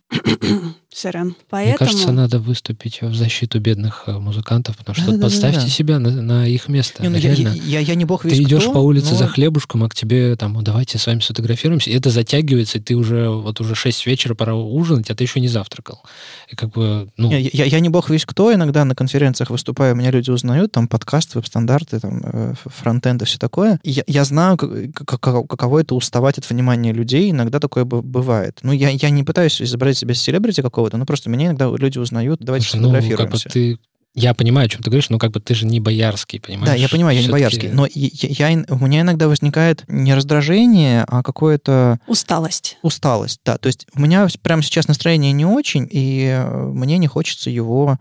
Сорян. 0.93 1.35
Поэтому... 1.49 1.69
Мне 1.69 1.77
кажется, 1.77 2.11
надо 2.11 2.39
выступить 2.39 3.01
в 3.01 3.15
защиту 3.15 3.61
бедных 3.61 4.03
э, 4.07 4.11
музыкантов, 4.11 4.77
потому 4.77 4.95
что 4.95 5.05
да, 5.05 5.11
вот 5.13 5.21
подставьте 5.21 5.59
да, 5.59 5.65
да. 5.65 5.71
себя 5.71 5.99
на, 5.99 6.09
на 6.21 6.47
их 6.47 6.67
место. 6.67 7.01
Не, 7.01 7.07
ну, 7.07 7.17
Реально. 7.17 7.49
Я, 7.49 7.79
я, 7.79 7.79
я 7.79 7.95
не 7.95 8.03
бог 8.03 8.25
весь 8.25 8.35
Ты 8.35 8.43
идешь 8.43 8.63
кто, 8.63 8.73
по 8.73 8.79
улице 8.79 9.11
но... 9.11 9.17
за 9.17 9.27
хлебушком, 9.27 9.85
а 9.85 9.89
к 9.89 9.95
тебе 9.95 10.35
там, 10.35 10.61
давайте 10.63 10.97
с 10.97 11.07
вами 11.07 11.21
сфотографируемся, 11.21 11.89
и 11.89 11.93
это 11.93 12.09
затягивается, 12.09 12.77
и 12.77 12.81
ты 12.81 12.95
уже, 12.95 13.29
вот 13.29 13.61
уже 13.61 13.73
6 13.73 14.05
вечера, 14.05 14.35
пора 14.35 14.53
ужинать, 14.55 15.09
а 15.09 15.15
ты 15.15 15.23
еще 15.23 15.39
не 15.39 15.47
завтракал. 15.47 16.01
И 16.49 16.57
как 16.57 16.71
бы, 16.71 17.09
ну... 17.15 17.31
Я, 17.31 17.37
я, 17.37 17.65
я 17.65 17.79
не 17.79 17.87
бог 17.87 18.09
весь 18.09 18.25
кто, 18.25 18.53
иногда 18.53 18.83
на 18.83 18.93
конференциях 18.93 19.49
выступаю, 19.49 19.95
меня 19.95 20.11
люди 20.11 20.29
узнают, 20.29 20.73
там 20.73 20.89
подкаст, 20.89 21.35
веб-стандарты, 21.35 22.01
там 22.01 22.21
э, 22.21 22.53
фронтенд 22.65 23.21
и 23.21 23.25
все 23.25 23.37
такое. 23.37 23.79
Я, 23.83 24.03
я 24.07 24.25
знаю, 24.25 24.57
как, 24.57 25.05
как, 25.05 25.21
каково 25.21 25.79
это 25.79 25.95
уставать 25.95 26.37
от 26.37 26.49
внимания 26.49 26.91
людей, 26.91 27.31
иногда 27.31 27.59
такое 27.59 27.85
бывает. 27.85 28.59
Ну, 28.61 28.73
я, 28.73 28.89
я 28.89 29.09
не 29.09 29.23
пытаюсь 29.23 29.61
изобразить 29.61 29.99
себя 29.99 30.13
селебрити 30.13 30.59
какого-то, 30.81 30.97
но 30.97 31.05
просто 31.05 31.29
меня 31.29 31.47
иногда 31.47 31.69
люди 31.75 31.97
узнают, 31.97 32.39
давайте 32.41 32.67
Слушай, 32.67 32.81
сфотографируемся. 32.81 33.23
Ну, 33.23 33.27
как 33.27 33.43
бы 33.43 33.49
ты 33.49 33.79
я 34.13 34.33
понимаю, 34.33 34.65
о 34.65 34.67
чем 34.67 34.83
ты 34.83 34.89
говоришь, 34.89 35.09
но 35.09 35.17
как 35.17 35.31
бы 35.31 35.39
ты 35.39 35.55
же 35.55 35.65
не 35.65 35.79
боярский, 35.79 36.41
понимаешь? 36.41 36.67
Да, 36.67 36.75
я 36.75 36.89
понимаю, 36.89 37.15
я 37.15 37.23
не 37.23 37.31
боярский. 37.31 37.69
Но 37.69 37.87
я, 37.93 38.49
я, 38.49 38.65
у 38.67 38.85
меня 38.85 39.01
иногда 39.01 39.29
возникает 39.29 39.85
не 39.87 40.13
раздражение, 40.13 41.05
а 41.07 41.23
какое-то... 41.23 41.97
Усталость. 42.07 42.77
Усталость, 42.81 43.39
да. 43.45 43.57
То 43.57 43.67
есть 43.67 43.87
у 43.95 44.01
меня 44.01 44.27
прямо 44.41 44.63
сейчас 44.63 44.89
настроение 44.89 45.31
не 45.31 45.45
очень, 45.45 45.87
и 45.89 46.25
э, 46.25 46.71
мне 46.73 46.97
не 46.97 47.07
хочется 47.07 47.49
его 47.49 47.99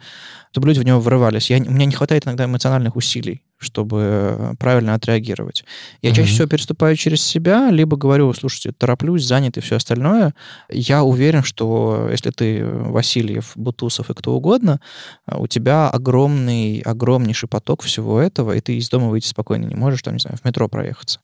чтобы 0.52 0.66
люди 0.66 0.80
в 0.80 0.82
него 0.82 0.98
врывались. 0.98 1.48
Я, 1.48 1.58
у 1.58 1.70
меня 1.70 1.86
не 1.86 1.92
хватает 1.92 2.26
иногда 2.26 2.44
эмоциональных 2.46 2.96
усилий, 2.96 3.44
чтобы 3.60 4.56
правильно 4.58 4.94
отреагировать. 4.94 5.64
Я 6.02 6.10
mm-hmm. 6.10 6.14
чаще 6.14 6.32
всего 6.32 6.48
переступаю 6.48 6.96
через 6.96 7.22
себя, 7.22 7.70
либо 7.70 7.96
говорю, 7.96 8.32
слушайте, 8.32 8.72
тороплюсь, 8.72 9.24
занят 9.24 9.56
и 9.58 9.60
все 9.60 9.76
остальное. 9.76 10.34
Я 10.70 11.04
уверен, 11.04 11.42
что 11.42 12.08
если 12.10 12.30
ты 12.30 12.64
Васильев, 12.64 13.52
Бутусов 13.54 14.10
и 14.10 14.14
кто 14.14 14.34
угодно, 14.34 14.80
у 15.26 15.46
тебя 15.46 15.88
огромный, 15.90 16.80
огромнейший 16.80 17.48
поток 17.48 17.82
всего 17.82 18.18
этого, 18.18 18.52
и 18.52 18.60
ты 18.60 18.76
из 18.76 18.88
дома 18.88 19.08
выйти 19.08 19.26
спокойно 19.26 19.66
не 19.66 19.74
можешь, 19.74 20.02
там, 20.02 20.14
не 20.14 20.20
знаю, 20.20 20.38
в 20.38 20.44
метро 20.44 20.68
проехаться. 20.68 21.20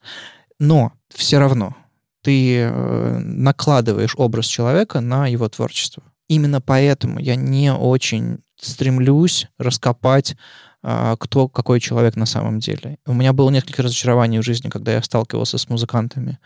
Но 0.59 0.93
все 1.15 1.39
равно 1.39 1.75
ты 2.23 2.59
э, 2.59 3.19
накладываешь 3.19 4.15
образ 4.17 4.47
человека 4.47 5.01
на 5.01 5.27
его 5.27 5.49
творчество. 5.49 6.03
Именно 6.29 6.61
поэтому 6.61 7.21
я 7.21 7.37
не 7.37 7.73
очень 7.73 8.39
стремлюсь 8.61 9.49
раскопать, 9.59 10.37
а, 10.83 11.17
кто 11.17 11.49
какой 11.49 11.81
человек 11.81 12.17
на 12.17 12.27
самом 12.27 12.61
деле. 12.61 12.99
У 13.07 13.13
меня 13.13 13.33
было 13.33 13.51
несколько 13.51 13.83
разочарований 13.83 14.39
в 14.39 14.45
жизни, 14.45 14.69
когда 14.69 14.93
я 14.93 15.03
сталкивался 15.03 15.59
с 15.59 15.69
музыкантами 15.69 16.39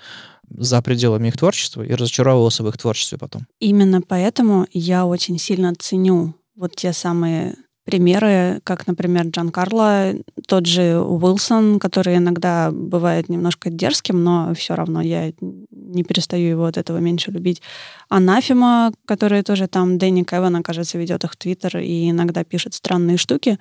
за 0.49 0.83
пределами 0.83 1.29
их 1.29 1.37
творчества 1.37 1.83
и 1.83 1.93
разочаровывался 1.93 2.63
в 2.63 2.69
их 2.69 2.79
творчестве 2.79 3.19
потом. 3.19 3.47
Именно 3.61 4.03
поэтому 4.03 4.67
я 4.73 5.07
очень 5.07 5.39
сильно 5.39 5.75
ценю 5.75 6.35
вот 6.57 6.75
те 6.77 6.93
самые 6.93 7.57
примеры, 7.91 8.61
как, 8.65 8.87
например, 8.87 9.27
Джан 9.27 9.51
Карло, 9.51 10.15
тот 10.47 10.67
же 10.67 11.01
Уилсон, 11.01 11.79
который 11.81 12.17
иногда 12.17 12.71
бывает 12.71 13.29
немножко 13.29 13.69
дерзким, 13.71 14.23
но 14.23 14.55
все 14.55 14.75
равно 14.75 15.01
я 15.01 15.33
не 15.41 16.05
перестаю 16.05 16.49
его 16.51 16.65
от 16.65 16.77
этого 16.77 16.99
меньше 16.99 17.33
любить. 17.33 17.63
Анафима, 18.09 18.93
который 19.07 19.43
тоже 19.43 19.67
там, 19.67 19.99
Дэнни 19.99 20.23
Кевана, 20.23 20.63
кажется, 20.63 20.99
ведет 20.99 21.25
их 21.25 21.33
в 21.33 21.37
Твиттер 21.37 21.79
и 21.79 22.11
иногда 22.11 22.45
пишет 22.45 22.75
странные 22.75 23.17
штуки, 23.17 23.59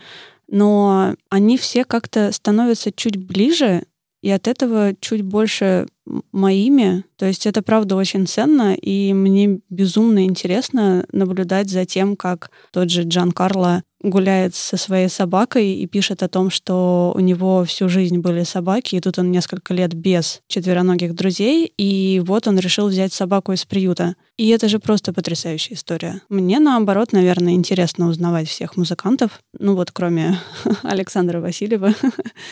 но 0.48 1.16
они 1.30 1.58
все 1.58 1.84
как-то 1.84 2.32
становятся 2.32 2.92
чуть 2.92 3.18
ближе, 3.18 3.84
и 4.22 4.30
от 4.30 4.48
этого 4.48 4.94
чуть 5.00 5.24
больше 5.24 5.88
моими. 6.32 7.04
То 7.18 7.26
есть 7.26 7.46
это 7.46 7.62
правда 7.62 7.96
очень 7.96 8.28
ценно, 8.28 8.74
и 8.76 9.14
мне 9.14 9.60
безумно 9.70 10.26
интересно 10.26 11.06
наблюдать 11.12 11.70
за 11.70 11.86
тем, 11.86 12.16
как 12.16 12.52
тот 12.72 12.90
же 12.90 13.04
Джан 13.04 13.32
Карло 13.32 13.84
гуляет 14.02 14.56
со 14.56 14.78
своей 14.78 15.10
собакой 15.10 15.74
и 15.74 15.86
пишет 15.86 16.24
о 16.24 16.30
том, 16.30 16.50
что 16.50 17.12
у 17.16 17.20
него 17.20 17.66
всю 17.66 17.90
жизнь 17.90 18.20
были 18.20 18.44
собаки, 18.44 18.96
и 18.96 19.02
тут 19.02 19.20
он 19.20 19.32
несколько 19.32 19.74
лет 19.74 19.94
без 19.94 20.42
четвероногих 20.48 21.14
друзей, 21.14 21.72
и 21.78 22.22
вот 22.26 22.48
он 22.48 22.58
решил 22.60 22.88
взять 22.88 23.12
собаку 23.14 23.52
из 23.52 23.66
приюта. 23.66 24.16
И 24.38 24.48
это 24.50 24.70
же 24.70 24.80
просто 24.80 25.12
потрясающая 25.12 25.76
история. 25.76 26.22
Мне, 26.30 26.60
наоборот, 26.60 27.12
наверное, 27.12 27.54
интересно 27.54 28.08
узнавать 28.08 28.48
всех 28.48 28.78
музыкантов, 28.78 29.42
ну 29.58 29.76
вот 29.76 29.92
кроме 29.92 30.40
Александра 30.84 31.42
Васильева. 31.42 31.94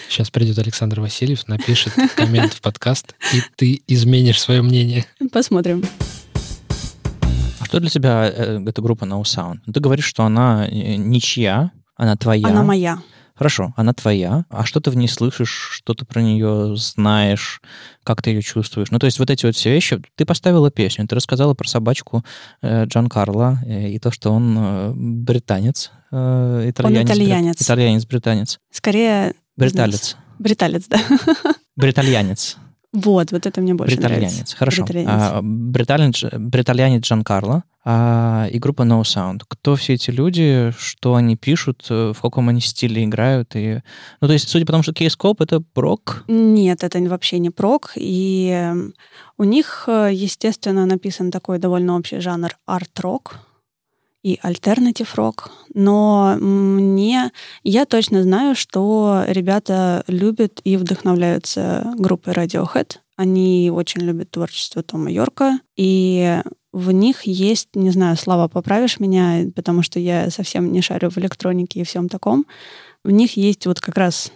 Сейчас 0.10 0.30
придет 0.30 0.58
Александр 0.58 1.00
Васильев, 1.00 1.48
напишет 1.48 1.94
коммент 2.16 2.54
в 2.54 2.62
подкаст, 2.62 3.16
и 3.34 3.42
ты 3.56 3.82
изменишь 3.88 4.42
свое 4.42 4.62
мнение. 4.62 5.06
Посмотрим. 5.32 5.84
А 7.60 7.66
что 7.66 7.80
для 7.80 7.90
тебя 7.90 8.30
э, 8.30 8.64
эта 8.66 8.82
группа 8.82 9.06
No 9.06 9.22
Sound? 9.24 9.60
Ты 9.72 9.80
говоришь, 9.80 10.06
что 10.06 10.24
она 10.24 10.68
э, 10.68 10.96
ничья, 10.96 11.72
она 11.96 12.16
твоя. 12.16 12.48
Она 12.48 12.64
моя. 12.64 13.00
Хорошо, 13.38 13.74
она 13.76 13.94
твоя. 13.94 14.46
А 14.50 14.66
что 14.66 14.80
ты 14.80 14.90
в 14.90 14.98
ней 14.98 15.08
слышишь, 15.08 15.70
что 15.72 15.94
ты 15.94 16.06
про 16.06 16.22
нее 16.22 16.76
знаешь, 16.76 17.62
как 18.04 18.24
ты 18.24 18.32
ее 18.32 18.42
чувствуешь? 18.42 18.90
Ну, 18.90 18.98
то 18.98 19.06
есть 19.06 19.20
вот 19.20 19.30
эти 19.30 19.46
вот 19.46 19.56
все 19.56 19.72
вещи. 19.72 20.02
Ты 20.16 20.26
поставила 20.26 20.72
песню, 20.72 21.08
ты 21.08 21.16
рассказала 21.16 21.54
про 21.54 21.68
собачку 21.68 22.26
э, 22.64 22.86
Джан 22.86 23.10
Карло 23.10 23.60
э, 23.64 23.90
и 23.90 24.00
то, 24.00 24.12
что 24.12 24.32
он 24.32 24.58
э, 24.58 24.92
британец. 24.96 25.92
Э, 26.12 26.68
итальянец, 26.68 27.00
он 27.00 27.06
итальянец. 27.06 27.62
Итальянец-британец. 27.62 28.60
Скорее... 28.72 29.36
Бриталец. 29.56 30.18
Бриталец, 30.40 30.88
да. 30.88 31.00
Бритальянец. 31.76 32.58
Вот, 32.94 33.32
вот 33.32 33.46
это 33.46 33.62
мне 33.62 33.74
больше 33.74 33.96
бритальянец. 33.96 34.32
нравится. 34.32 34.58
Хорошо. 34.58 34.84
Бритальянец. 34.84 35.12
А, 35.12 35.42
бритальянец, 35.44 36.24
бритальянец 36.34 37.04
Джан 37.04 37.24
Карло 37.24 37.64
а, 37.84 38.48
и 38.52 38.60
группа 38.60 38.84
No 38.84 39.02
Sound. 39.02 39.42
Кто 39.48 39.76
все 39.76 39.94
эти 39.94 40.10
люди, 40.10 40.74
что 40.78 41.16
они 41.16 41.36
пишут, 41.36 41.86
э, 41.90 42.14
в 42.16 42.22
каком 42.22 42.50
они 42.50 42.62
стиле 42.62 43.04
играют? 43.04 43.52
И... 43.56 43.82
Ну, 44.22 44.28
то 44.28 44.34
есть, 44.34 44.48
судя 44.48 44.66
по 44.66 44.72
тому, 44.72 44.84
что 44.84 44.94
Кейскоп— 44.94 45.42
это 45.42 45.60
прок? 45.60 46.24
Нет, 46.28 46.84
это 46.84 47.00
вообще 47.00 47.40
не 47.40 47.50
прок. 47.50 47.92
И 47.96 48.50
эм, 48.54 48.94
у 49.38 49.44
них, 49.44 49.84
э, 49.88 50.10
естественно, 50.14 50.86
написан 50.86 51.30
такой 51.30 51.60
довольно 51.60 51.98
общий 51.98 52.20
жанр 52.20 52.58
арт-рок, 52.66 53.40
и 54.24 54.40
альтернатив 54.42 55.16
рок, 55.16 55.52
но 55.74 56.36
мне 56.40 57.32
я 57.64 57.86
точно 57.86 58.24
знаю, 58.24 58.56
что 58.56 59.24
ребята 59.28 60.04
любят 60.08 60.60
и 60.64 60.78
вдохновляются 60.78 61.94
группой 61.98 62.34
Radiohead. 62.34 62.98
Они 63.16 63.72
очень 63.74 64.02
любят 64.02 64.32
творчество 64.32 64.84
Тома 64.84 65.12
Йорка, 65.12 65.60
и 65.76 66.42
в 66.72 66.92
них 66.92 67.24
есть, 67.24 67.70
не 67.76 67.90
знаю, 67.90 68.18
слова 68.18 68.48
поправишь 68.48 69.00
меня, 69.00 69.50
потому 69.56 69.82
что 69.82 70.00
я 70.00 70.30
совсем 70.30 70.72
не 70.72 70.82
шарю 70.82 71.10
в 71.10 71.18
электронике 71.18 71.80
и 71.80 71.84
всем 71.84 72.10
таком. 72.10 72.46
В 73.04 73.10
них 73.10 73.38
есть 73.38 73.66
вот 73.66 73.80
как 73.80 73.98
раз 73.98 74.32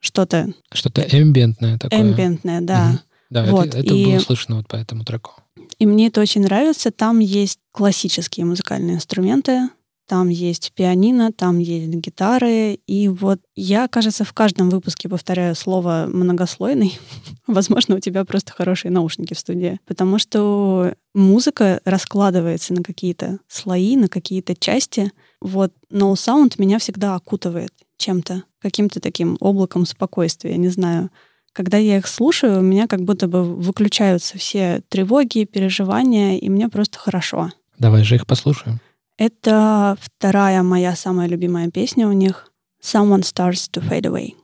что-то... 0.00 0.52
Что-то 0.72 1.02
эмбиентное 1.02 1.78
такое. 1.78 2.02
Эмбиентное, 2.02 2.60
да. 2.60 2.88
Угу. 2.90 2.98
Да, 3.30 3.44
вот. 3.44 3.66
это, 3.68 3.78
это 3.78 3.94
и... 3.94 4.04
было 4.04 4.18
слышно 4.18 4.56
вот 4.56 4.68
по 4.68 4.76
этому 4.76 5.04
треку. 5.04 5.32
И 5.78 5.86
мне 5.86 6.08
это 6.08 6.20
очень 6.20 6.42
нравится. 6.42 6.90
Там 6.90 7.18
есть 7.18 7.58
классические 7.72 8.46
музыкальные 8.46 8.96
инструменты, 8.96 9.68
там 10.08 10.28
есть 10.28 10.72
пианино, 10.74 11.32
там 11.32 11.58
есть 11.58 11.88
гитары. 11.88 12.78
И 12.86 13.08
вот 13.08 13.40
я, 13.56 13.88
кажется, 13.88 14.24
в 14.24 14.32
каждом 14.32 14.70
выпуске 14.70 15.08
повторяю 15.08 15.56
слово 15.56 16.08
«многослойный». 16.08 16.98
Возможно, 17.48 17.96
у 17.96 18.00
тебя 18.00 18.24
просто 18.24 18.52
хорошие 18.52 18.92
наушники 18.92 19.34
в 19.34 19.38
студии. 19.38 19.80
Потому 19.84 20.18
что 20.18 20.94
музыка 21.12 21.80
раскладывается 21.84 22.72
на 22.72 22.82
какие-то 22.82 23.40
слои, 23.48 23.96
на 23.96 24.08
какие-то 24.08 24.54
части. 24.54 25.10
Вот 25.40 25.72
No 25.90 26.12
Sound 26.14 26.54
меня 26.58 26.78
всегда 26.78 27.16
окутывает 27.16 27.72
чем-то, 27.98 28.44
каким-то 28.60 29.00
таким 29.00 29.36
облаком 29.40 29.86
спокойствия, 29.86 30.56
не 30.56 30.68
знаю. 30.68 31.10
Когда 31.56 31.78
я 31.78 31.96
их 31.96 32.06
слушаю, 32.06 32.58
у 32.58 32.62
меня 32.62 32.86
как 32.86 33.00
будто 33.00 33.28
бы 33.28 33.42
выключаются 33.42 34.36
все 34.36 34.82
тревоги, 34.90 35.44
переживания, 35.44 36.36
и 36.36 36.50
мне 36.50 36.68
просто 36.68 36.98
хорошо. 36.98 37.50
Давай 37.78 38.04
же 38.04 38.16
их 38.16 38.26
послушаем. 38.26 38.78
Это 39.16 39.96
вторая 39.98 40.62
моя 40.62 40.94
самая 40.94 41.28
любимая 41.28 41.70
песня 41.70 42.08
у 42.08 42.12
них 42.12 42.52
«Someone 42.82 43.22
Starts 43.22 43.70
to 43.72 43.82
Fade 43.82 44.02
Away». 44.02 44.34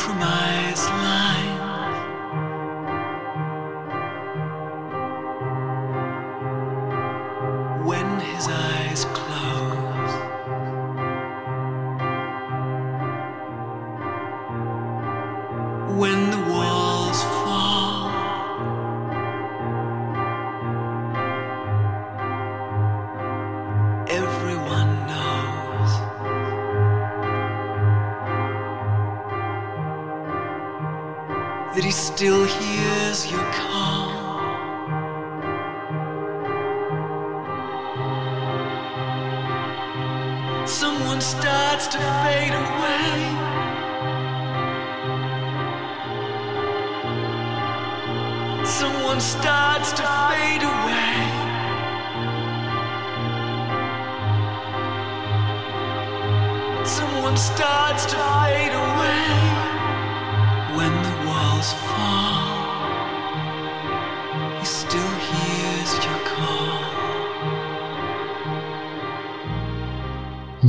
compromise 0.00 0.88
line. 0.88 1.59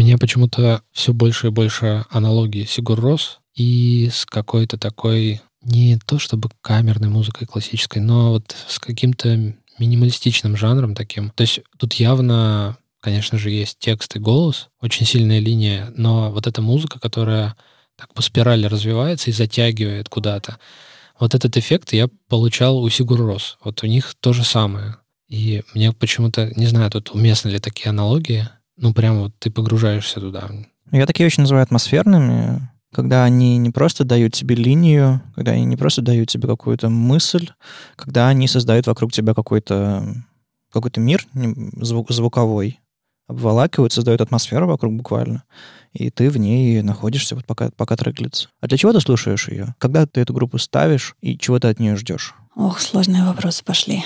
Меня 0.02 0.18
почему-то 0.18 0.82
все 0.92 1.14
больше 1.14 1.48
и 1.48 1.52
больше 1.52 2.06
аналогии 2.10 2.66
Сигур 2.66 3.00
Рос 3.00 3.40
и 3.54 4.10
с 4.12 4.26
какой-то 4.26 4.78
такой, 4.78 5.42
не 5.62 6.00
то 6.06 6.18
чтобы 6.18 6.50
камерной 6.62 7.10
музыкой 7.10 7.48
классической, 7.48 8.02
но 8.02 8.32
вот 8.32 8.56
с 8.68 8.80
каким-то 8.80 9.54
минималистичным 9.78 10.58
жанром 10.58 10.96
таким. 10.96 11.30
То 11.32 11.42
есть 11.42 11.60
тут 11.78 11.94
явно, 11.94 12.78
конечно 13.00 13.38
же, 13.38 13.52
есть 13.52 13.78
текст 13.78 14.16
и 14.16 14.20
голос, 14.20 14.70
очень 14.82 15.06
сильная 15.06 15.40
линия, 15.40 15.94
но 15.96 16.32
вот 16.32 16.48
эта 16.48 16.64
музыка, 16.64 17.00
которая 17.00 17.56
так 17.96 18.12
по 18.14 18.24
спирали 18.24 18.66
развивается 18.66 19.30
и 19.30 19.34
затягивает 19.34 20.10
куда-то, 20.10 20.58
вот 21.20 21.36
этот 21.36 21.58
эффект 21.58 21.94
я 21.94 22.10
получал 22.28 22.80
у 22.80 22.90
Сигур 22.90 23.20
Рос. 23.20 23.60
Вот 23.64 23.84
у 23.84 23.88
них 23.88 24.16
то 24.20 24.34
же 24.34 24.44
самое. 24.44 24.96
И 25.28 25.62
мне 25.76 25.94
почему-то, 25.94 26.52
не 26.56 26.66
знаю, 26.66 26.90
тут 26.90 27.12
уместны 27.12 27.50
ли 27.50 27.60
такие 27.60 27.90
аналогии, 27.90 28.50
ну, 28.82 28.94
прям 28.94 29.20
вот 29.20 29.34
ты 29.40 29.52
погружаешься 29.52 30.20
туда. 30.20 30.50
Я 30.92 31.06
такие 31.06 31.26
очень 31.26 31.42
называю 31.42 31.64
атмосферными, 31.64 32.70
когда 32.94 33.24
они 33.24 33.58
не 33.58 33.70
просто 33.70 34.04
дают 34.04 34.34
тебе 34.34 34.56
линию, 34.56 35.22
когда 35.36 35.52
они 35.52 35.66
не 35.66 35.78
просто 35.78 36.02
дают 36.02 36.30
тебе 36.30 36.48
какую-то 36.48 36.90
мысль, 36.90 37.50
когда 37.96 38.28
они 38.28 38.48
создают 38.48 38.88
вокруг 38.88 39.14
тебя 39.14 39.34
какой-то 39.34 40.16
какой-то 40.74 41.00
мир 41.00 41.28
звук, 41.34 42.12
звуковой, 42.12 42.80
обволакивают, 43.28 43.94
создают 43.94 44.22
атмосферу 44.22 44.68
вокруг 44.68 44.94
буквально, 44.94 45.44
и 45.94 46.10
ты 46.10 46.30
в 46.30 46.38
ней 46.38 46.82
находишься, 46.82 47.36
вот 47.36 47.46
пока, 47.46 47.72
пока 47.72 47.96
трек 47.98 48.16
длится. 48.16 48.50
А 48.62 48.68
для 48.68 48.78
чего 48.78 48.94
ты 48.94 49.00
слушаешь 49.02 49.50
ее? 49.50 49.76
Когда 49.80 50.06
ты 50.06 50.22
эту 50.22 50.34
группу 50.34 50.58
ставишь, 50.58 51.16
и 51.22 51.38
чего 51.38 51.60
ты 51.60 51.68
от 51.68 51.80
нее 51.80 51.98
ждешь? 51.98 52.34
Ох, 52.56 52.80
сложные 52.80 53.26
вопросы 53.26 53.64
пошли. 53.64 54.04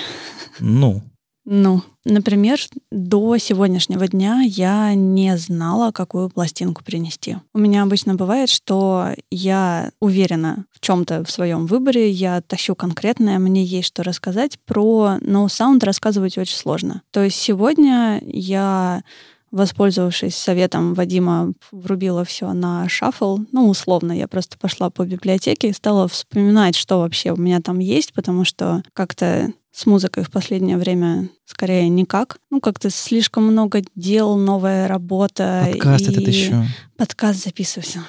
Ну, 0.58 1.02
Ну, 1.48 1.82
например, 2.04 2.58
до 2.90 3.38
сегодняшнего 3.38 4.08
дня 4.08 4.42
я 4.44 4.94
не 4.94 5.36
знала, 5.38 5.92
какую 5.92 6.28
пластинку 6.28 6.82
принести. 6.82 7.36
У 7.54 7.58
меня 7.60 7.84
обычно 7.84 8.16
бывает, 8.16 8.50
что 8.50 9.10
я 9.30 9.92
уверена 10.00 10.66
в 10.72 10.80
чем-то 10.80 11.24
в 11.24 11.30
своем 11.30 11.66
выборе, 11.66 12.10
я 12.10 12.42
тащу 12.42 12.74
конкретное, 12.74 13.38
мне 13.38 13.64
есть 13.64 13.88
что 13.88 14.02
рассказать. 14.02 14.58
Про 14.66 15.18
No 15.20 15.46
Sound 15.46 15.84
рассказывать 15.84 16.36
очень 16.36 16.56
сложно. 16.56 17.02
То 17.12 17.22
есть 17.22 17.36
сегодня 17.36 18.20
я 18.26 19.04
воспользовавшись 19.52 20.34
советом 20.36 20.94
Вадима, 20.94 21.52
врубила 21.70 22.24
все 22.24 22.52
на 22.52 22.88
шаффл. 22.88 23.38
Ну, 23.52 23.68
условно, 23.68 24.12
я 24.12 24.26
просто 24.28 24.58
пошла 24.58 24.90
по 24.90 25.06
библиотеке 25.06 25.68
и 25.68 25.72
стала 25.72 26.08
вспоминать, 26.08 26.74
что 26.74 26.98
вообще 26.98 27.30
у 27.30 27.36
меня 27.36 27.60
там 27.60 27.78
есть, 27.78 28.12
потому 28.12 28.44
что 28.44 28.82
как-то 28.92 29.52
с 29.76 29.84
музыкой 29.84 30.24
в 30.24 30.30
последнее 30.30 30.78
время 30.78 31.28
скорее 31.44 31.90
никак. 31.90 32.38
Ну, 32.50 32.60
как-то 32.62 32.88
слишком 32.88 33.44
много 33.44 33.82
дел, 33.94 34.34
новая 34.36 34.88
работа. 34.88 35.68
подкаст 35.70 36.08
и 36.08 36.12
этот 36.12 36.26
еще. 36.26 36.66
Подкаст 36.96 37.44
записывался. 37.44 38.02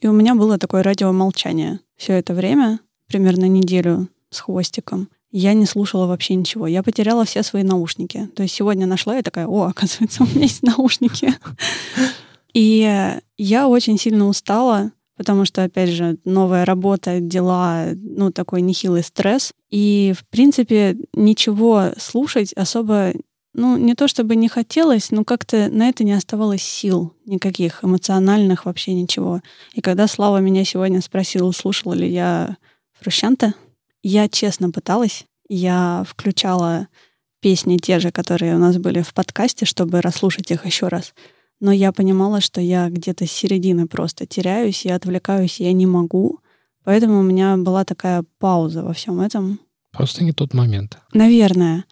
И 0.00 0.06
у 0.06 0.12
меня 0.12 0.34
было 0.34 0.58
такое 0.58 0.82
радиомолчание 0.82 1.80
все 1.96 2.12
это 2.12 2.34
время, 2.34 2.80
примерно 3.06 3.46
неделю 3.46 4.08
с 4.28 4.40
хвостиком. 4.40 5.08
Я 5.30 5.54
не 5.54 5.64
слушала 5.64 6.06
вообще 6.06 6.34
ничего. 6.34 6.66
Я 6.66 6.82
потеряла 6.82 7.24
все 7.24 7.42
свои 7.42 7.62
наушники. 7.62 8.28
То 8.36 8.42
есть 8.42 8.54
сегодня 8.54 8.86
нашла 8.86 9.18
и 9.18 9.22
такая, 9.22 9.46
о, 9.46 9.62
оказывается, 9.64 10.22
у 10.22 10.26
меня 10.26 10.42
есть 10.42 10.62
наушники. 10.62 11.34
И 12.52 13.18
я 13.38 13.68
очень 13.68 13.98
сильно 13.98 14.28
устала, 14.28 14.92
потому 15.16 15.44
что, 15.44 15.62
опять 15.62 15.90
же, 15.90 16.18
новая 16.24 16.64
работа, 16.64 17.20
дела, 17.20 17.88
ну, 17.94 18.30
такой 18.30 18.62
нехилый 18.62 19.02
стресс. 19.02 19.52
И, 19.70 20.14
в 20.16 20.26
принципе, 20.28 20.96
ничего 21.12 21.90
слушать 21.98 22.52
особо, 22.54 23.12
ну, 23.52 23.76
не 23.76 23.94
то 23.94 24.08
чтобы 24.08 24.36
не 24.36 24.48
хотелось, 24.48 25.10
но 25.10 25.24
как-то 25.24 25.68
на 25.68 25.88
это 25.88 26.04
не 26.04 26.12
оставалось 26.12 26.62
сил 26.62 27.12
никаких, 27.26 27.84
эмоциональных 27.84 28.64
вообще 28.64 28.94
ничего. 28.94 29.40
И 29.72 29.80
когда 29.80 30.06
Слава 30.06 30.38
меня 30.38 30.64
сегодня 30.64 31.00
спросил, 31.00 31.52
слушала 31.52 31.94
ли 31.94 32.08
я 32.08 32.56
Фрущанта, 33.00 33.54
я 34.02 34.28
честно 34.28 34.70
пыталась. 34.70 35.24
Я 35.48 36.04
включала 36.08 36.88
песни 37.40 37.76
те 37.76 38.00
же, 38.00 38.10
которые 38.10 38.54
у 38.54 38.58
нас 38.58 38.78
были 38.78 39.02
в 39.02 39.12
подкасте, 39.12 39.66
чтобы 39.66 40.00
расслушать 40.00 40.50
их 40.50 40.64
еще 40.64 40.88
раз. 40.88 41.14
Но 41.60 41.72
я 41.72 41.92
понимала, 41.92 42.40
что 42.40 42.60
я 42.60 42.88
где-то 42.90 43.26
с 43.26 43.30
середины 43.30 43.86
просто 43.86 44.26
теряюсь, 44.26 44.84
я 44.84 44.96
отвлекаюсь, 44.96 45.60
я 45.60 45.72
не 45.72 45.86
могу. 45.86 46.40
Поэтому 46.84 47.20
у 47.20 47.22
меня 47.22 47.56
была 47.56 47.84
такая 47.84 48.24
пауза 48.38 48.82
во 48.82 48.92
всем 48.92 49.20
этом. 49.20 49.60
Просто 49.92 50.24
не 50.24 50.32
тот 50.32 50.52
момент. 50.54 50.98
Наверное. 51.12 51.84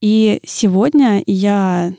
И 0.00 0.40
сегодня 0.44 1.22
я 1.26 1.94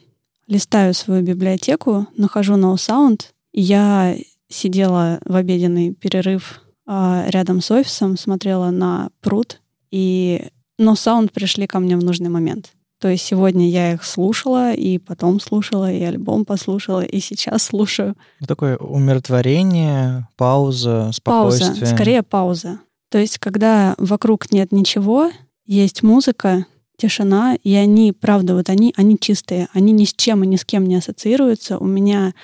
листаю 0.47 0.93
свою 0.93 1.24
библиотеку, 1.24 2.08
нахожу 2.17 2.56
No 2.56 2.74
Sound, 2.76 3.28
я 3.54 4.17
сидела 4.50 5.19
в 5.26 5.36
обеденный 5.36 5.93
перерыв 5.93 6.62
а, 6.86 7.26
рядом 7.30 7.62
с 7.62 7.71
офисом, 7.71 8.17
смотрела 8.17 8.69
на 8.71 9.12
пруд, 9.21 9.62
и 9.91 10.50
No 10.80 10.93
Sound 10.93 11.32
пришли 11.32 11.67
ко 11.67 11.80
мне 11.80 11.95
в 11.95 12.04
нужный 12.04 12.30
момент. 12.30 12.74
То 13.02 13.08
есть 13.08 13.26
сегодня 13.26 13.68
я 13.68 13.94
их 13.94 14.04
слушала, 14.04 14.74
и 14.74 15.00
потом 15.00 15.40
слушала, 15.40 15.92
и 15.92 16.04
альбом 16.04 16.46
послушала, 16.46 17.02
и 17.02 17.20
сейчас 17.20 17.64
слушаю. 17.64 18.16
Ну, 18.40 18.46
Такое 18.46 18.78
умиротворение, 18.78 20.28
пауза, 20.38 21.10
Пауза, 21.24 21.58
спокойствие. 21.58 21.88
скорее 21.88 22.22
пауза. 22.22 22.80
То 23.10 23.18
есть, 23.18 23.40
когда 23.40 23.96
вокруг 23.98 24.52
нет 24.52 24.72
ничего, 24.72 25.32
есть 25.66 26.04
музыка, 26.04 26.68
тишина, 26.96 27.56
и 27.64 27.74
они, 27.74 28.12
правда, 28.12 28.54
вот 28.54 28.70
они, 28.70 28.94
они 28.96 29.18
чистые, 29.20 29.68
они 29.74 29.94
ни 29.94 30.06
с 30.06 30.14
чем 30.14 30.44
и 30.44 30.48
ни 30.48 30.56
с 30.56 30.64
кем 30.64 30.86
не 30.86 30.96
ассоциируются. 30.96 31.80
У 31.80 31.86
меня 31.86 32.36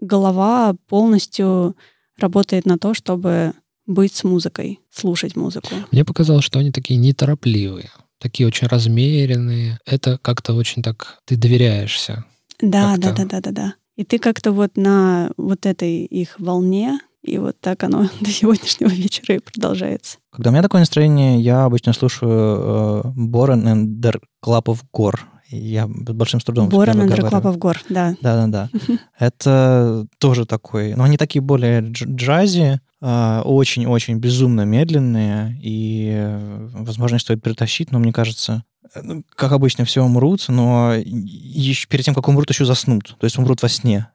голова 0.00 0.74
полностью 0.88 1.76
работает 2.16 2.64
на 2.64 2.78
то, 2.78 2.94
чтобы 2.94 3.52
быть 3.86 4.14
с 4.14 4.24
музыкой, 4.24 4.80
слушать 4.90 5.36
музыку. 5.36 5.68
Мне 5.92 6.06
показалось, 6.06 6.44
что 6.44 6.58
они 6.60 6.72
такие 6.72 6.98
неторопливые, 6.98 7.90
такие 8.18 8.46
очень 8.46 8.66
размеренные. 8.66 9.78
Это 9.86 10.18
как-то 10.18 10.54
очень 10.54 10.82
так... 10.82 11.18
Ты 11.24 11.36
доверяешься. 11.36 12.24
Да, 12.60 12.96
да, 12.96 13.08
Как-то. 13.08 13.24
да, 13.24 13.24
да, 13.24 13.40
да, 13.40 13.50
да. 13.50 13.74
И 13.96 14.04
ты 14.04 14.18
как-то 14.18 14.52
вот 14.52 14.76
на 14.76 15.30
вот 15.36 15.66
этой 15.66 16.04
их 16.04 16.38
волне, 16.38 17.00
И 17.22 17.36
вот 17.38 17.60
так 17.60 17.82
оно 17.82 18.08
до 18.20 18.30
сегодняшнего 18.30 18.88
вечера 18.90 19.36
и 19.36 19.40
продолжается. 19.40 20.18
Когда 20.30 20.50
у 20.50 20.52
меня 20.52 20.62
такое 20.62 20.80
настроение, 20.80 21.40
я 21.40 21.64
обычно 21.64 21.92
слушаю 21.92 22.30
э, 22.30 23.02
Борен 23.16 23.66
and 23.66 24.00
der 24.00 24.20
Club 24.44 24.64
of 24.66 24.78
Gore. 24.96 25.18
Я 25.50 25.86
с 25.86 26.12
большим 26.12 26.40
трудом 26.40 26.68
Борон 26.68 27.00
успеваю 27.00 27.02
Андре 27.04 27.22
выговаривать. 27.22 27.42
Клапов 27.42 27.58
Гор, 27.58 27.80
да. 27.88 28.14
Да-да-да. 28.20 28.70
Это 29.18 30.06
тоже 30.18 30.44
такой... 30.44 30.94
Но 30.94 31.04
они 31.04 31.16
такие 31.16 31.40
более 31.40 31.80
дж- 31.80 32.04
джази, 32.06 32.80
очень-очень 33.00 34.18
безумно 34.18 34.62
медленные, 34.62 35.58
и, 35.62 36.10
э, 36.12 36.68
возможно, 36.72 37.16
их 37.16 37.22
стоит 37.22 37.42
притащить, 37.42 37.92
но 37.92 37.98
мне 37.98 38.12
кажется, 38.12 38.64
э, 38.94 39.00
ну, 39.02 39.24
как 39.36 39.52
обычно, 39.52 39.84
все 39.84 40.02
умрут, 40.02 40.44
но 40.48 40.94
еще 40.94 41.86
перед 41.88 42.04
тем, 42.04 42.14
как 42.14 42.26
умрут, 42.28 42.50
еще 42.50 42.64
заснут. 42.64 43.16
То 43.20 43.24
есть 43.24 43.38
умрут 43.38 43.62
во 43.62 43.68
сне. 43.68 44.08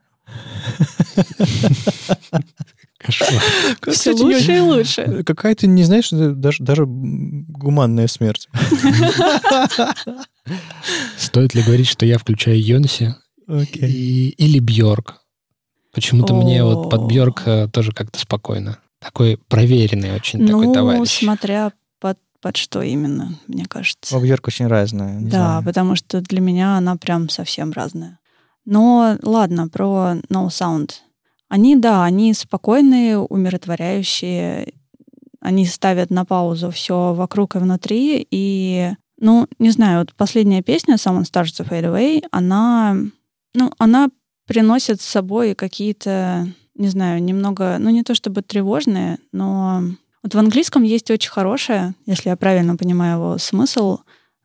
Все 3.91 4.11
лучше 4.13 4.55
и 4.57 4.59
лучше. 4.59 5.23
Какая-то, 5.25 5.67
не 5.67 5.83
знаешь, 5.83 6.09
даже, 6.11 6.63
даже 6.63 6.85
гуманная 6.87 8.07
смерть. 8.07 8.47
Стоит 11.17 11.53
ли 11.53 11.61
говорить, 11.63 11.87
что 11.87 12.05
я 12.05 12.17
включаю 12.17 12.61
Йонси 12.61 13.15
и- 13.73 14.29
или 14.37 14.59
Бьорк? 14.59 15.21
Почему-то 15.93 16.33
мне 16.33 16.63
вот 16.63 16.89
под. 16.89 17.03
Бьорк 17.03 17.43
э, 17.45 17.67
тоже 17.67 17.91
как-то 17.91 18.19
спокойно. 18.19 18.79
Такой 18.99 19.37
проверенный 19.47 20.15
очень 20.15 20.45
такой 20.45 20.67
Ну, 20.67 20.73
товарищ. 20.73 21.19
смотря 21.19 21.71
под, 21.99 22.17
под 22.41 22.57
что 22.57 22.81
именно, 22.81 23.37
мне 23.47 23.65
кажется. 23.65 24.15
Бобьерка 24.15 24.47
очень 24.47 24.67
разная. 24.67 25.19
Да, 25.21 25.29
знаю. 25.29 25.63
потому 25.63 25.95
что 25.95 26.21
для 26.21 26.41
меня 26.41 26.77
она 26.77 26.95
прям 26.95 27.29
совсем 27.29 27.71
разная. 27.71 28.19
Но 28.65 29.17
ладно, 29.21 29.67
про 29.67 30.15
No 30.29 30.47
Sound. 30.47 30.91
Они, 31.49 31.75
да, 31.75 32.03
они 32.03 32.33
спокойные, 32.33 33.19
умиротворяющие. 33.19 34.73
Они 35.41 35.65
ставят 35.65 36.09
на 36.09 36.23
паузу 36.25 36.71
все 36.71 37.13
вокруг 37.13 37.55
и 37.55 37.59
внутри. 37.59 38.25
И, 38.31 38.93
ну, 39.19 39.47
не 39.59 39.69
знаю, 39.71 39.99
вот 39.99 40.13
последняя 40.15 40.61
песня 40.63 40.95
Someone 40.95 41.23
Starts 41.23 41.59
to 41.59 41.69
Fade 41.69 41.91
Away, 41.93 42.23
она, 42.31 42.95
ну, 43.53 43.71
она 43.77 44.09
приносит 44.47 45.01
с 45.01 45.05
собой 45.05 45.55
какие-то, 45.55 46.47
не 46.75 46.87
знаю, 46.87 47.23
немного, 47.23 47.77
ну, 47.79 47.89
не 47.89 48.03
то 48.03 48.15
чтобы 48.15 48.41
тревожные, 48.41 49.17
но 49.31 49.83
вот 50.21 50.33
в 50.35 50.37
английском 50.39 50.83
есть 50.83 51.09
очень 51.11 51.29
хорошее, 51.31 51.93
если 52.05 52.29
я 52.29 52.35
правильно 52.37 52.75
понимаю 52.75 53.17
его 53.17 53.37
смысл, 53.37 53.99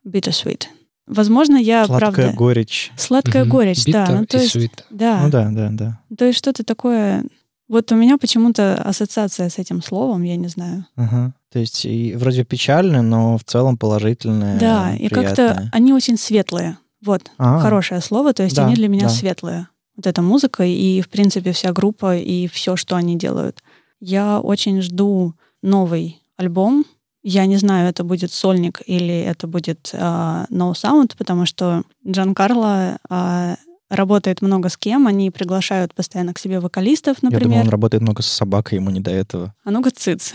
bittersweet. 0.07 0.65
Возможно, 1.07 1.57
я 1.57 1.87
Сладкая 1.87 2.11
правда... 2.13 2.37
горечь. 2.37 2.93
Сладкая 2.97 3.43
Мгм. 3.45 3.51
горечь, 3.51 3.85
да. 3.87 4.05
Bitter 4.07 4.19
Ну, 4.19 4.27
то 4.27 4.39
есть, 4.39 4.57
sweet. 4.57 4.85
да, 4.91 5.21
Ну 5.23 5.31
да, 5.31 5.49
да, 5.51 5.69
да. 5.71 6.01
то 6.17 6.25
есть 6.27 6.39
что-то 6.39 6.65
такое... 6.65 7.25
Вот 7.67 7.93
у 7.93 7.97
меня 7.97 8.17
почему-то 8.17 8.75
ассоциация 8.83 9.51
с 9.51 9.59
этим 9.59 9.83
словом, 9.83 10.23
я 10.23 10.37
не 10.37 10.49
знаю. 10.49 10.87
Ага. 10.97 11.35
То 11.53 11.59
есть 11.59 11.85
и 11.85 12.15
вроде 12.15 12.45
печально, 12.45 13.03
но 13.03 13.37
в 13.37 13.45
целом 13.45 13.77
положительное. 13.77 14.59
да, 14.59 14.95
и 14.95 15.09
как-то 15.09 15.35
приятное. 15.35 15.71
они 15.73 15.93
очень 15.93 16.17
светлые. 16.17 16.79
Вот, 17.05 17.31
А, 17.39 17.61
хорошее 17.61 18.01
слово, 18.01 18.33
то 18.33 18.43
есть 18.43 18.57
Да, 18.57 18.67
они 18.67 18.75
для 18.75 18.89
меня 18.89 19.05
да. 19.05 19.09
светлые. 19.11 19.69
Вот 19.99 20.07
эта 20.07 20.23
музыка 20.23 20.63
и, 20.65 21.01
в 21.01 21.09
принципе, 21.09 21.51
вся 21.51 21.73
группа 21.73 22.17
и 22.17 22.47
все, 22.47 22.77
что 22.77 22.95
они 22.95 23.17
делают. 23.17 23.65
Я 24.01 24.39
очень 24.39 24.81
жду 24.81 25.35
новый 25.61 26.23
альбом. 26.37 26.85
Я 27.25 27.47
не 27.47 27.57
знаю, 27.57 27.89
это 27.91 28.05
будет 28.05 28.31
сольник 28.33 28.81
или 28.87 29.19
это 29.19 29.49
будет 29.49 29.91
а, 29.93 30.47
No 30.51 30.73
Sound, 30.73 31.17
потому 31.19 31.47
что 31.47 31.83
Джан 32.07 32.33
Карло 32.33 32.99
а, 33.11 33.57
работает 33.91 34.41
много 34.41 34.69
с 34.69 34.77
кем, 34.77 35.09
они 35.09 35.33
приглашают 35.33 35.95
постоянно 35.95 36.33
к 36.33 36.39
себе 36.39 36.61
вокалистов, 36.61 37.17
Я 37.21 37.31
думал, 37.31 37.41
например. 37.41 37.65
он 37.65 37.69
работает 37.71 38.03
много 38.03 38.23
с 38.23 38.27
собакой, 38.29 38.77
ему 38.77 38.91
не 38.91 39.01
до 39.01 39.11
этого. 39.11 39.53
А 39.65 39.73
ну-ка, 39.73 39.91
цыц. 39.91 40.33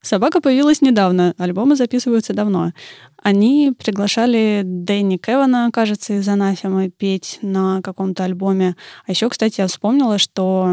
Собака 0.00 0.40
появилась 0.40 0.80
недавно, 0.80 1.34
альбомы 1.38 1.74
записываются 1.74 2.32
давно. 2.32 2.72
Они 3.20 3.72
приглашали 3.76 4.62
Дэнни 4.64 5.16
Кевана, 5.16 5.70
кажется, 5.72 6.14
из 6.14 6.28
Анафемы 6.28 6.90
петь 6.90 7.40
на 7.42 7.82
каком-то 7.82 8.24
альбоме. 8.24 8.76
А 9.06 9.10
еще, 9.10 9.28
кстати, 9.28 9.60
я 9.60 9.66
вспомнила, 9.66 10.18
что 10.18 10.72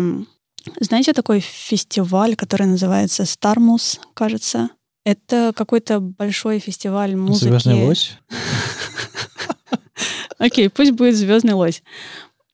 знаете 0.80 1.14
такой 1.14 1.40
фестиваль, 1.40 2.36
который 2.36 2.68
называется 2.68 3.26
Стармус, 3.26 4.00
кажется? 4.14 4.70
Это 5.06 5.54
какой-то 5.56 6.00
большой 6.00 6.60
фестиваль 6.60 7.16
музыки. 7.16 7.50
Звездный 7.50 7.86
лось? 7.86 8.18
Окей, 10.38 10.70
пусть 10.70 10.92
будет 10.92 11.16
Звездный 11.16 11.54
лось. 11.54 11.82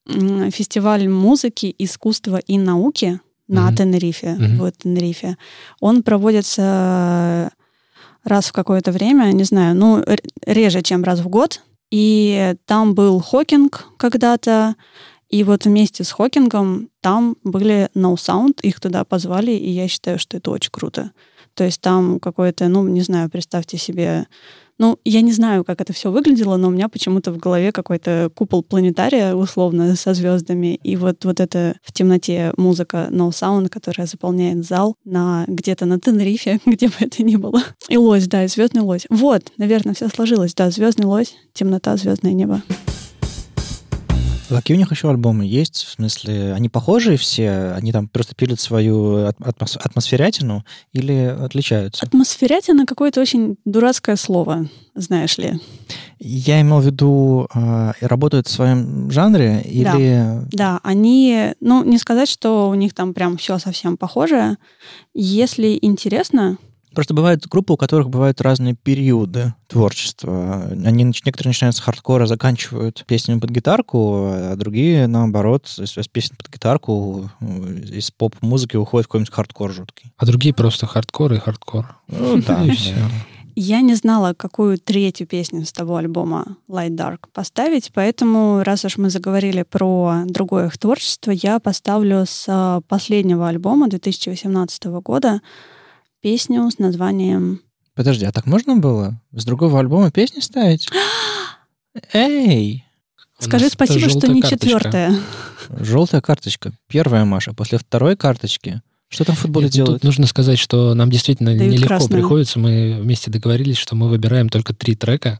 Фестиваль 0.08 1.08
музыки, 1.08 1.74
искусства 1.78 2.38
и 2.38 2.58
науки 2.58 3.20
на 3.52 3.66
Мгм. 3.68 3.76
Тенерифе. 3.76 4.36
Мгм. 4.40 4.58
Вот 4.60 4.78
Тенерифе. 4.78 5.38
Он 5.82 6.04
проводится 6.04 7.52
раз 8.24 8.48
в 8.48 8.54
какое-то 8.54 8.92
время, 8.92 9.32
не 9.34 9.44
знаю, 9.44 9.76
ну, 9.76 10.04
реже, 10.46 10.82
чем 10.82 11.04
раз 11.04 11.20
в 11.20 11.28
год. 11.28 11.62
И 11.92 12.56
там 12.66 12.96
был 12.96 13.20
Хокинг 13.20 13.88
когда-то, 13.98 14.76
и 15.30 15.44
вот 15.44 15.66
вместе 15.66 16.04
с 16.04 16.12
Хокингом 16.12 16.90
там 17.02 17.36
были 17.44 17.90
No 17.94 18.16
Sound, 18.16 18.62
их 18.62 18.80
туда 18.80 19.04
позвали, 19.04 19.52
и 19.52 19.70
я 19.70 19.88
считаю, 19.90 20.18
что 20.18 20.38
это 20.38 20.52
очень 20.52 20.72
круто. 20.72 21.12
То 21.54 21.66
есть 21.66 21.82
там 21.82 22.20
какое-то, 22.22 22.70
ну, 22.70 22.88
не 22.88 23.02
знаю, 23.02 23.30
представьте 23.30 23.78
себе, 23.78 24.28
ну, 24.78 25.00
я 25.06 25.22
не 25.22 25.32
знаю, 25.32 25.64
как 25.64 25.82
это 25.82 25.94
все 25.94 26.12
выглядело, 26.12 26.58
но 26.58 26.68
у 26.68 26.72
меня 26.72 26.90
почему-то 26.90 27.32
в 27.32 27.38
голове 27.38 27.72
какой-то 27.72 28.32
купол 28.34 28.64
планетария, 28.64 29.34
условно, 29.36 29.96
со 29.96 30.14
звездами, 30.14 30.80
и 30.84 30.96
вот, 30.96 31.24
вот 31.26 31.40
это 31.40 31.76
в 31.84 31.92
темноте 31.92 32.54
музыка 32.58 33.08
No 33.12 33.30
Sound, 33.30 33.70
которая 33.70 34.08
заполняет 34.08 34.66
зал 34.66 34.96
на 35.06 35.46
где-то 35.48 35.86
на 35.86 36.00
Тенерифе, 36.00 36.60
где 36.66 36.88
бы 36.88 36.94
это 37.00 37.24
ни 37.24 37.36
было. 37.36 37.62
И 37.90 37.98
лось, 37.98 38.28
да, 38.28 38.44
и 38.44 38.48
звездный 38.48 38.82
лось. 38.82 39.06
Вот, 39.10 39.52
наверное, 39.58 39.94
все 39.94 40.08
сложилось, 40.08 40.54
да, 40.54 40.70
звездный 40.72 41.06
лось, 41.06 41.36
темнота, 41.54 41.98
звездное 41.98 42.34
небо. 42.34 42.62
Какие 44.56 44.76
у 44.76 44.80
них 44.80 44.92
еще 44.92 45.10
альбомы 45.10 45.46
есть? 45.46 45.84
В 45.86 45.92
смысле, 45.92 46.54
они 46.54 46.70
похожие 46.70 47.18
все? 47.18 47.74
Они 47.76 47.92
там 47.92 48.08
просто 48.08 48.36
пилят 48.36 48.60
свою 48.60 49.26
ат- 49.28 49.40
атмос- 49.40 49.78
атмосферятину 49.78 50.64
или 50.94 51.36
отличаются? 51.40 52.06
Атмосферятина 52.06 52.86
какое-то 52.86 53.22
очень 53.22 53.58
дурацкое 53.66 54.16
слово, 54.16 54.68
знаешь 54.96 55.38
ли. 55.38 55.60
Я 56.20 56.62
имел 56.62 56.80
в 56.80 56.86
виду, 56.86 57.48
э, 57.54 57.94
работают 58.02 58.48
в 58.48 58.52
своем 58.52 59.10
жанре 59.10 59.62
или... 59.62 60.44
Да, 60.52 60.80
они, 60.84 61.54
ну, 61.60 61.84
не 61.84 61.98
сказать, 61.98 62.30
что 62.30 62.70
у 62.70 62.76
них 62.76 62.94
там 62.94 63.14
прям 63.14 63.38
все 63.38 63.58
совсем 63.58 63.98
похоже. 63.98 64.58
Если 65.14 65.78
интересно, 65.82 66.58
Просто 66.94 67.14
бывают 67.14 67.48
группы, 67.48 67.74
у 67.74 67.78
которых 67.78 68.10
бывают 68.10 68.42
разные 68.42 68.76
периоды 68.76 69.54
творчества. 69.68 70.64
Они, 70.86 71.04
некоторые 71.04 71.52
начинают 71.52 71.76
с 71.76 71.80
хардкора, 71.80 72.26
заканчивают 72.26 73.06
песнями 73.08 73.40
под 73.40 73.50
гитарку, 73.50 74.26
а 74.32 74.56
другие, 74.56 75.08
наоборот, 75.08 75.68
с 75.68 75.80
с 76.02 76.08
песен 76.08 76.36
под 76.36 76.50
гитарку 76.52 77.30
э, 77.40 77.46
из 77.92 78.12
поп-музыки 78.12 78.76
уходят 78.76 79.06
в 79.06 79.10
какой-нибудь 79.10 79.34
хардкор 79.34 79.72
жуткий. 79.72 80.14
А 80.18 80.26
другие 80.26 80.54
просто 80.54 80.88
хардкор 80.88 81.34
и 81.34 81.38
хардкор. 81.38 81.96
Ну, 82.08 82.42
да. 82.42 82.66
Я 83.56 83.82
не 83.82 83.96
знала, 83.96 84.34
какую 84.34 84.78
третью 84.78 85.28
песню 85.28 85.66
с 85.66 85.72
того 85.72 85.98
альбома 85.98 86.58
Light 86.70 86.96
Dark 86.96 87.28
поставить, 87.34 87.92
поэтому, 87.94 88.64
раз 88.64 88.86
уж 88.86 88.98
мы 88.98 89.10
заговорили 89.10 89.64
про 89.64 90.24
другое 90.26 90.68
их 90.68 90.78
творчество, 90.78 91.32
я 91.32 91.60
поставлю 91.60 92.26
с 92.26 92.46
а, 92.48 92.82
последнего 92.88 93.48
альбома 93.48 93.90
2018 93.90 94.86
года 94.86 95.42
песню 96.22 96.70
с 96.70 96.80
названием 96.80 97.62
Подожди, 97.94 98.26
а 98.26 98.32
так 98.32 98.46
можно 98.46 98.78
было? 98.78 99.20
С 99.34 99.44
другого 99.44 99.80
альбома 99.80 100.12
песни 100.12 100.40
ставить? 100.40 100.88
Эй! 102.14 102.86
«Скажи 103.38 103.70
спасибо, 103.70 104.08
что 104.08 104.28
не 104.28 104.42
карточка. 104.42 104.66
четвертая». 104.66 105.16
Желтая 105.80 106.22
карточка. 106.22 106.74
Первая, 106.88 107.26
Маша. 107.26 107.54
После 107.54 107.80
второй 107.80 108.16
карточки. 108.16 108.82
Что 109.10 109.26
там 109.26 109.36
в 109.36 109.40
футболе 109.40 109.66
Нет, 109.66 109.74
делают? 109.74 110.02
Тут 110.02 110.04
нужно 110.04 110.28
сказать, 110.28 110.60
что 110.60 110.94
нам 110.94 111.10
действительно 111.10 111.56
Дают 111.58 111.74
нелегко 111.74 111.88
красную. 111.88 112.22
приходится. 112.22 112.60
Мы 112.60 113.00
вместе 113.02 113.32
договорились, 113.32 113.78
что 113.78 113.96
мы 113.96 114.10
выбираем 114.10 114.48
только 114.48 114.74
три 114.74 114.96
трека, 114.96 115.40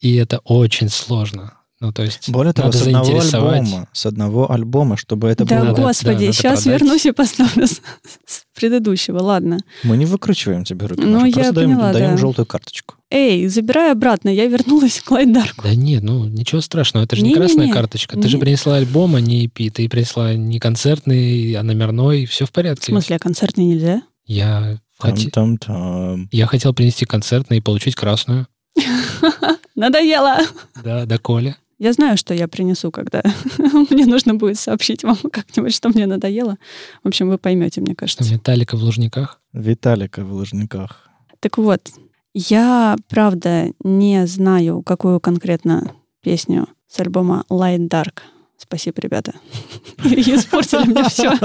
и 0.00 0.16
это 0.16 0.40
очень 0.44 0.88
сложно. 0.88 1.54
Ну, 1.78 1.92
то 1.92 2.02
есть 2.02 2.30
Более 2.30 2.54
того, 2.54 2.68
надо 2.68 2.78
с 2.78 2.86
одного 2.86 3.50
альбома. 3.50 3.88
С 3.92 4.06
одного 4.06 4.50
альбома, 4.50 4.96
чтобы 4.96 5.28
это 5.28 5.44
Да, 5.44 5.62
было... 5.62 5.74
господи, 5.74 6.26
да, 6.28 6.32
сейчас 6.32 6.62
продать. 6.62 6.80
вернусь 6.80 7.04
и 7.04 7.12
поставлю 7.12 7.66
с, 7.66 7.82
с 8.24 8.44
предыдущего, 8.58 9.18
ладно. 9.20 9.58
Мы 9.82 9.98
не 9.98 10.06
выкручиваем 10.06 10.64
тебе 10.64 10.86
руки. 10.86 11.02
Ну, 11.02 11.26
я 11.26 11.32
просто 11.32 11.52
даем, 11.52 11.74
поняла, 11.74 11.92
даем 11.92 12.10
да. 12.12 12.16
желтую 12.16 12.46
карточку. 12.46 12.94
Эй, 13.10 13.46
забирай 13.48 13.92
обратно, 13.92 14.30
я 14.30 14.46
вернулась 14.46 15.00
к 15.00 15.12
Dark. 15.12 15.60
Да 15.62 15.74
нет, 15.74 16.02
ну 16.02 16.24
ничего 16.24 16.62
страшного, 16.62 17.04
это 17.04 17.14
же 17.14 17.22
не, 17.22 17.28
Не-не-не. 17.28 17.46
красная 17.46 17.72
карточка. 17.72 18.18
Ты 18.18 18.26
же 18.28 18.36
Не. 18.36 18.40
принесла 18.40 18.76
альбом, 18.76 19.14
а 19.14 19.20
не 19.20 19.46
EP. 19.46 19.70
Ты 19.70 19.86
принесла 19.90 20.32
не 20.34 20.58
концертный, 20.58 21.52
а 21.54 21.62
номерной, 21.62 22.24
все 22.24 22.46
в 22.46 22.48
В 22.48 22.52
порядке. 22.52 22.86
смысле, 22.86 23.16
а 23.16 23.18
концертный 23.18 23.64
нельзя? 23.66 24.02
Я, 24.24 24.78
хоте- 24.98 25.28
Там-там-там. 25.30 26.28
я 26.32 26.46
хотел 26.46 26.72
принести 26.72 27.04
концертный 27.04 27.58
и 27.58 27.60
получить 27.60 27.94
красную. 27.94 28.46
Надоело. 29.74 30.38
Да, 30.82 31.04
до 31.06 31.18
Коля. 31.18 31.56
Я 31.78 31.92
знаю, 31.92 32.16
что 32.16 32.32
я 32.32 32.48
принесу, 32.48 32.90
когда 32.90 33.22
мне 33.90 34.06
нужно 34.06 34.34
будет 34.34 34.58
сообщить 34.58 35.04
вам 35.04 35.16
как-нибудь, 35.16 35.74
что 35.74 35.90
мне 35.90 36.06
надоело. 36.06 36.56
В 37.04 37.08
общем, 37.08 37.28
вы 37.28 37.36
поймете, 37.36 37.82
мне 37.82 37.92
Что 37.92 38.00
кажется. 38.00 38.32
металлика 38.32 38.76
в 38.76 38.82
Лужниках. 38.82 39.40
Виталика 39.52 40.24
в 40.24 40.32
Лужниках. 40.32 41.10
Так 41.40 41.58
вот, 41.58 41.90
я, 42.32 42.96
правда, 43.08 43.72
не 43.84 44.26
знаю, 44.26 44.82
какую 44.82 45.20
конкретно 45.20 45.92
песню 46.22 46.66
с 46.88 46.98
альбома 46.98 47.44
Light 47.50 47.88
Dark. 47.88 48.20
Спасибо, 48.56 49.02
ребята. 49.02 49.34
Испортили 50.04 50.88
мне 50.88 51.04
все. 51.04 51.32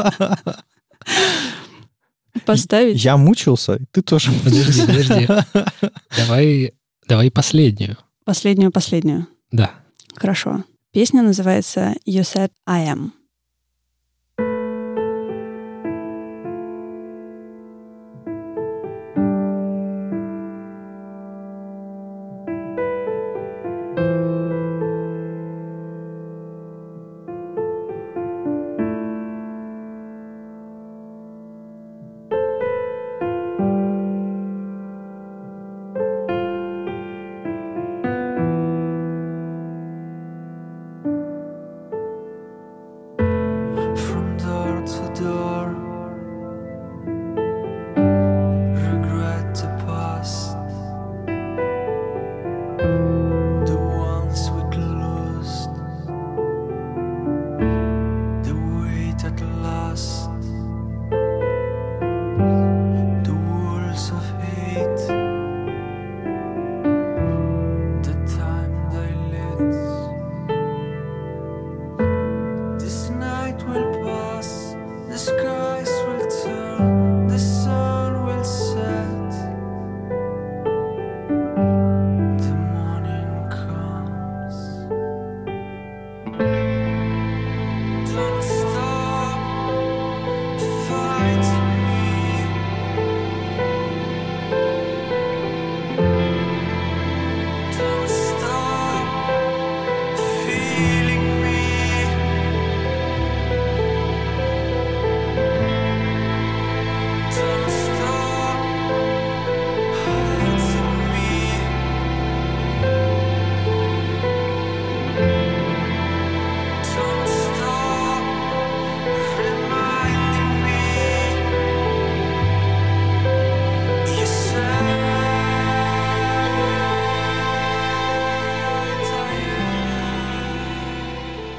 Поставить. 2.45 3.03
Я 3.03 3.17
мучился, 3.17 3.79
ты 3.91 4.01
тоже 4.01 4.31
Подожди, 4.43 4.81
подожди. 4.85 5.27
Давай, 6.15 6.73
давай 7.07 7.29
последнюю. 7.29 7.97
Последнюю-последнюю. 8.23 9.27
Да. 9.51 9.71
Хорошо. 10.15 10.63
Песня 10.91 11.21
называется 11.21 11.95
You 12.05 12.21
Said 12.21 12.51
I 12.65 12.87
Am. 12.87 13.11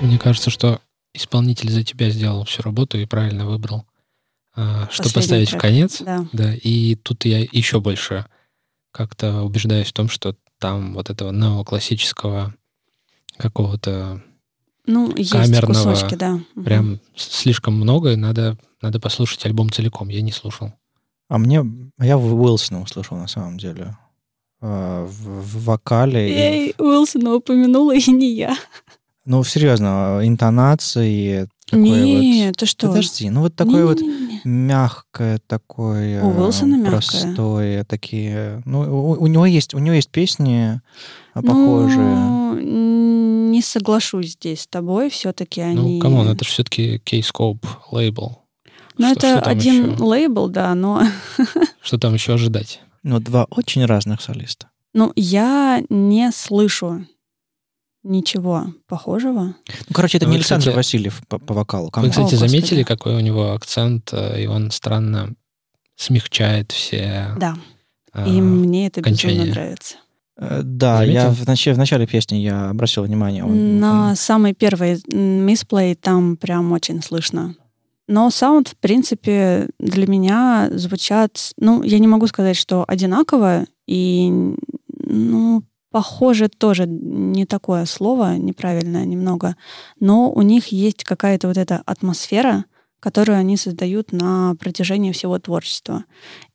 Мне 0.02 0.18
кажется, 0.18 0.50
что 0.50 0.80
исполнитель 1.14 1.70
за 1.70 1.84
тебя 1.84 2.10
сделал 2.10 2.44
всю 2.44 2.62
работу 2.62 2.98
и 2.98 3.06
правильно 3.06 3.46
выбрал, 3.46 3.86
а, 4.54 4.88
что 4.90 5.04
Последний 5.04 5.12
поставить 5.14 5.48
в 5.48 5.50
трек. 5.52 5.62
конец. 5.62 6.02
Да. 6.02 6.26
Да, 6.32 6.54
и 6.54 6.94
тут 6.96 7.24
я 7.24 7.38
еще 7.40 7.80
больше 7.80 8.26
как-то 8.92 9.42
убеждаюсь 9.42 9.88
в 9.88 9.92
том, 9.92 10.08
что 10.08 10.36
там 10.58 10.94
вот 10.94 11.10
этого 11.10 11.30
неоклассического 11.32 12.54
какого-то 13.36 14.22
Ну, 14.86 15.14
есть 15.16 15.30
Камерного 15.32 15.92
кусочки, 15.94 16.14
да. 16.16 16.40
Прям 16.62 17.00
слишком 17.16 17.74
много, 17.74 18.12
и 18.12 18.16
надо, 18.16 18.58
надо 18.80 19.00
послушать 19.00 19.44
альбом 19.46 19.70
целиком. 19.70 20.08
Я 20.08 20.22
не 20.22 20.32
слушал. 20.32 20.72
А 21.28 21.38
мне... 21.38 21.64
Я 21.98 22.18
в 22.18 22.34
Уилсона 22.34 22.82
услышал, 22.82 23.16
на 23.16 23.28
самом 23.28 23.56
деле. 23.58 23.96
А, 24.60 25.06
В, 25.06 25.10
в 25.10 25.64
вокале. 25.64 26.28
и- 26.28 26.32
Эй, 26.34 26.74
Уилсона 26.78 27.34
упомянула, 27.34 27.94
и 27.96 28.10
не 28.10 28.34
я. 28.34 28.56
Ну, 29.24 29.44
серьезно, 29.44 30.20
интонации. 30.22 31.48
такой 31.66 31.80
Не, 31.80 32.46
вот... 32.48 32.56
ты 32.56 32.66
что? 32.66 32.88
Подожди, 32.88 33.30
ну 33.30 33.42
вот 33.42 33.54
такое 33.54 33.86
вот 33.86 34.00
Не-не-не-не. 34.00 34.40
мягкое 34.44 35.40
такое, 35.46 36.22
У 36.22 36.30
Уилсона 36.30 36.76
мягкое. 36.76 36.90
простое, 36.90 37.84
такие. 37.84 38.62
Ну, 38.64 38.80
у, 38.80 39.22
у 39.22 39.26
него 39.28 39.46
есть, 39.46 39.74
у 39.74 39.78
него 39.78 39.94
есть 39.94 40.10
песни 40.10 40.80
а, 41.34 41.42
похожие. 41.42 42.16
Ну, 42.16 42.42
не 43.52 43.62
соглашусь 43.62 44.32
здесь 44.32 44.62
с 44.62 44.66
тобой, 44.66 45.08
все-таки 45.10 45.60
они... 45.60 45.94
Ну, 45.94 46.00
come 46.00 46.16
on, 46.16 46.28
это 46.28 46.44
же 46.44 46.50
все-таки 46.50 46.98
K-Scope 46.98 47.64
лейбл. 47.90 48.42
Ну, 48.98 49.10
это 49.10 49.38
что 49.38 49.40
один 49.40 49.92
еще? 49.92 50.02
лейбл, 50.02 50.48
да, 50.48 50.74
но... 50.74 51.02
Что 51.82 51.98
там 51.98 52.14
еще 52.14 52.34
ожидать? 52.34 52.80
Ну, 53.02 53.18
два 53.20 53.46
очень 53.50 53.84
разных 53.84 54.20
солиста. 54.20 54.68
Ну, 54.94 55.12
я 55.16 55.82
не 55.88 56.30
слышу 56.32 57.06
ничего 58.02 58.66
похожего. 58.88 59.42
Ну, 59.88 59.94
короче, 59.94 60.18
это 60.18 60.26
Вы, 60.26 60.32
не 60.32 60.36
Александр 60.38 60.62
кстати- 60.62 60.76
Васильев 60.76 61.22
по, 61.28 61.38
по 61.38 61.54
вокалу. 61.54 61.86
Вы, 61.86 61.90
come 61.92 62.03
on. 62.03 62.10
кстати, 62.10 62.26
О, 62.26 62.30
господи. 62.30 62.50
заметили, 62.50 62.82
какой 62.82 63.14
у 63.16 63.20
него 63.20 63.52
акцент, 63.52 64.10
э, 64.12 64.42
и 64.42 64.46
он 64.46 64.70
странно 64.70 65.34
смягчает 65.96 66.72
все... 66.72 67.28
Да, 67.38 67.54
а, 68.12 68.26
и 68.26 68.40
мне 68.40 68.86
это 68.88 69.00
окончание. 69.00 69.38
безумно 69.38 69.54
нравится. 69.54 69.94
Э, 70.36 70.60
Да, 70.64 71.04
я 71.04 71.30
в, 71.30 71.46
начале, 71.46 71.74
в 71.74 71.78
начале 71.78 72.06
песни 72.06 72.36
я 72.36 72.70
обратил 72.70 73.04
внимание. 73.04 73.44
он- 73.44 73.78
На 73.78 74.10
он- 74.10 74.16
самой 74.16 74.54
первой 74.54 75.00
Misplay 75.12 75.94
там 75.94 76.36
прям 76.36 76.72
очень 76.72 77.02
слышно. 77.02 77.54
Но 78.08 78.30
саунд, 78.30 78.68
в 78.68 78.76
принципе, 78.76 79.68
для 79.78 80.06
меня 80.08 80.68
звучат... 80.72 81.52
Ну, 81.56 81.82
я 81.84 81.98
не 82.00 82.08
могу 82.08 82.26
сказать, 82.26 82.56
что 82.56 82.84
одинаково, 82.88 83.64
и, 83.86 84.28
ну, 84.98 85.62
похоже 85.92 86.48
тоже 86.48 86.86
не 86.86 87.46
такое 87.46 87.84
слово, 87.84 88.36
неправильное 88.36 89.04
немного, 89.04 89.56
но 90.00 90.32
у 90.32 90.42
них 90.42 90.68
есть 90.68 91.04
какая-то 91.04 91.48
вот 91.48 91.58
эта 91.58 91.82
атмосфера, 91.86 92.64
которую 92.98 93.38
они 93.38 93.56
создают 93.56 94.12
на 94.12 94.54
протяжении 94.58 95.12
всего 95.12 95.38
творчества. 95.38 96.04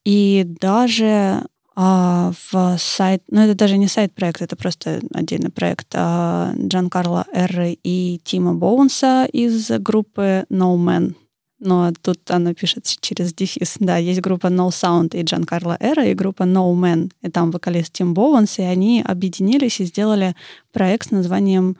И 0.04 0.46
даже 0.60 1.44
а, 1.76 2.32
в 2.52 2.78
сайт, 2.80 3.22
ну 3.30 3.42
это 3.42 3.54
даже 3.54 3.78
не 3.78 3.88
сайт-проект, 3.88 4.42
это 4.42 4.56
просто 4.56 5.00
отдельный 5.14 5.52
проект 5.52 5.90
а, 5.94 6.52
Джан 6.58 6.90
Карла 6.90 7.26
Эрры 7.32 7.78
и 7.84 8.20
Тима 8.24 8.56
Боунса 8.56 9.28
из 9.32 9.70
группы 9.80 10.46
No 10.50 10.76
Man. 10.76 11.14
Но 11.60 11.92
тут 12.02 12.30
она 12.30 12.54
пишет 12.54 12.86
через 13.02 13.34
дефис. 13.34 13.78
Да, 13.80 13.98
есть 13.98 14.22
группа 14.22 14.48
No 14.48 14.70
Sound 14.70 15.18
и 15.18 15.24
Джан 15.24 15.44
Карла 15.44 15.76
Эра, 15.80 16.06
и 16.06 16.14
группа 16.14 16.44
No 16.44 16.72
Man. 16.74 17.12
И 17.24 17.30
там 17.30 17.52
вокалист 17.52 17.94
Тим 17.94 18.14
Боунс, 18.14 18.60
и 18.60 18.62
они 18.62 19.02
объединились 19.02 19.80
и 19.80 19.86
сделали 19.86 20.36
проект 20.72 21.08
с 21.08 21.12
названием 21.12 21.76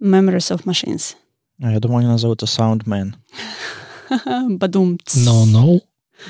Memories 0.00 0.54
of 0.54 0.64
Machines. 0.64 1.16
А, 1.62 1.72
Я 1.72 1.80
думал, 1.80 1.98
они 1.98 2.08
назовут 2.08 2.42
это 2.42 2.46
Soundman. 2.46 3.14
Бадум. 4.58 4.98
No, 5.06 5.44
no. 5.46 5.80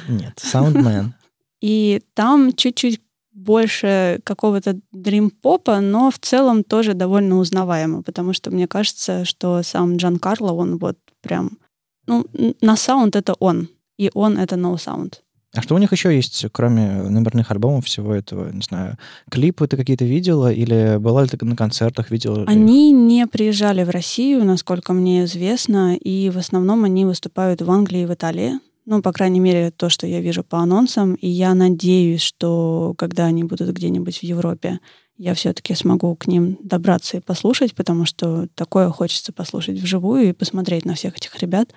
Нет, 0.09 0.41
Soundman. 0.43 1.11
И 1.61 2.03
там 2.15 2.53
чуть-чуть 2.53 3.01
больше 3.33 4.21
какого-то 4.23 4.79
дрим-попа, 4.93 5.81
но 5.81 6.11
в 6.11 6.19
целом 6.19 6.63
тоже 6.63 6.95
довольно 6.95 7.39
узнаваемо, 7.39 8.03
потому 8.03 8.33
что 8.33 8.51
мне 8.51 8.69
кажется, 8.69 9.25
что 9.25 9.63
сам 9.63 9.97
Джан 9.97 10.19
Карло, 10.19 10.53
он 10.53 10.79
вот 10.79 10.97
прям... 11.21 11.59
Ну, 12.07 12.27
на 12.61 12.77
саунд 12.77 13.17
это 13.17 13.35
он, 13.35 13.69
и 13.99 14.11
он 14.15 14.39
это 14.39 14.57
no 14.57 14.75
sound. 14.75 15.15
А 15.55 15.63
что 15.63 15.77
у 15.77 15.79
них 15.79 15.93
еще 15.93 16.15
есть, 16.15 16.47
кроме 16.51 17.03
номерных 17.03 17.51
альбомов, 17.53 17.87
всего 17.87 18.13
этого? 18.13 18.51
Не 18.51 18.63
знаю, 18.63 18.99
клипы 19.31 19.69
ты 19.69 19.77
какие-то 19.77 20.05
видела 20.05 20.53
или 20.53 20.97
была 20.99 21.23
ли 21.23 21.29
ты 21.29 21.45
на 21.45 21.55
концертах, 21.55 22.11
видела? 22.11 22.45
Они 22.49 22.91
не 22.91 23.27
приезжали 23.29 23.85
в 23.85 23.91
Россию, 23.91 24.45
насколько 24.45 24.93
мне 24.93 25.25
известно, 25.25 25.95
и 25.95 26.31
в 26.31 26.39
основном 26.39 26.83
они 26.83 27.05
выступают 27.05 27.63
в 27.63 27.71
Англии 27.71 28.03
и 28.03 28.07
в 28.07 28.13
Италии. 28.13 28.59
Ну, 28.87 29.01
по 29.01 29.13
крайней 29.13 29.41
мере, 29.41 29.71
то, 29.71 29.89
что 29.89 30.07
я 30.07 30.21
вижу 30.21 30.43
по 30.43 30.59
анонсам. 30.59 31.15
И 31.15 31.29
я 31.29 31.55
надеюсь, 31.55 32.21
что 32.21 32.95
когда 32.99 33.27
они 33.27 33.45
будут 33.45 33.71
где-нибудь 33.71 34.19
в 34.19 34.23
Европе, 34.25 34.81
я 35.17 35.35
все-таки 35.35 35.75
смогу 35.75 36.17
к 36.17 36.27
ним 36.27 36.59
добраться 36.63 37.17
и 37.17 37.21
послушать, 37.21 37.75
потому 37.75 38.05
что 38.05 38.49
такое 38.57 38.91
хочется 38.91 39.33
послушать 39.33 39.79
вживую 39.79 40.29
и 40.29 40.33
посмотреть 40.33 40.85
на 40.85 40.95
всех 40.95 41.17
этих 41.17 41.39
ребят 41.39 41.73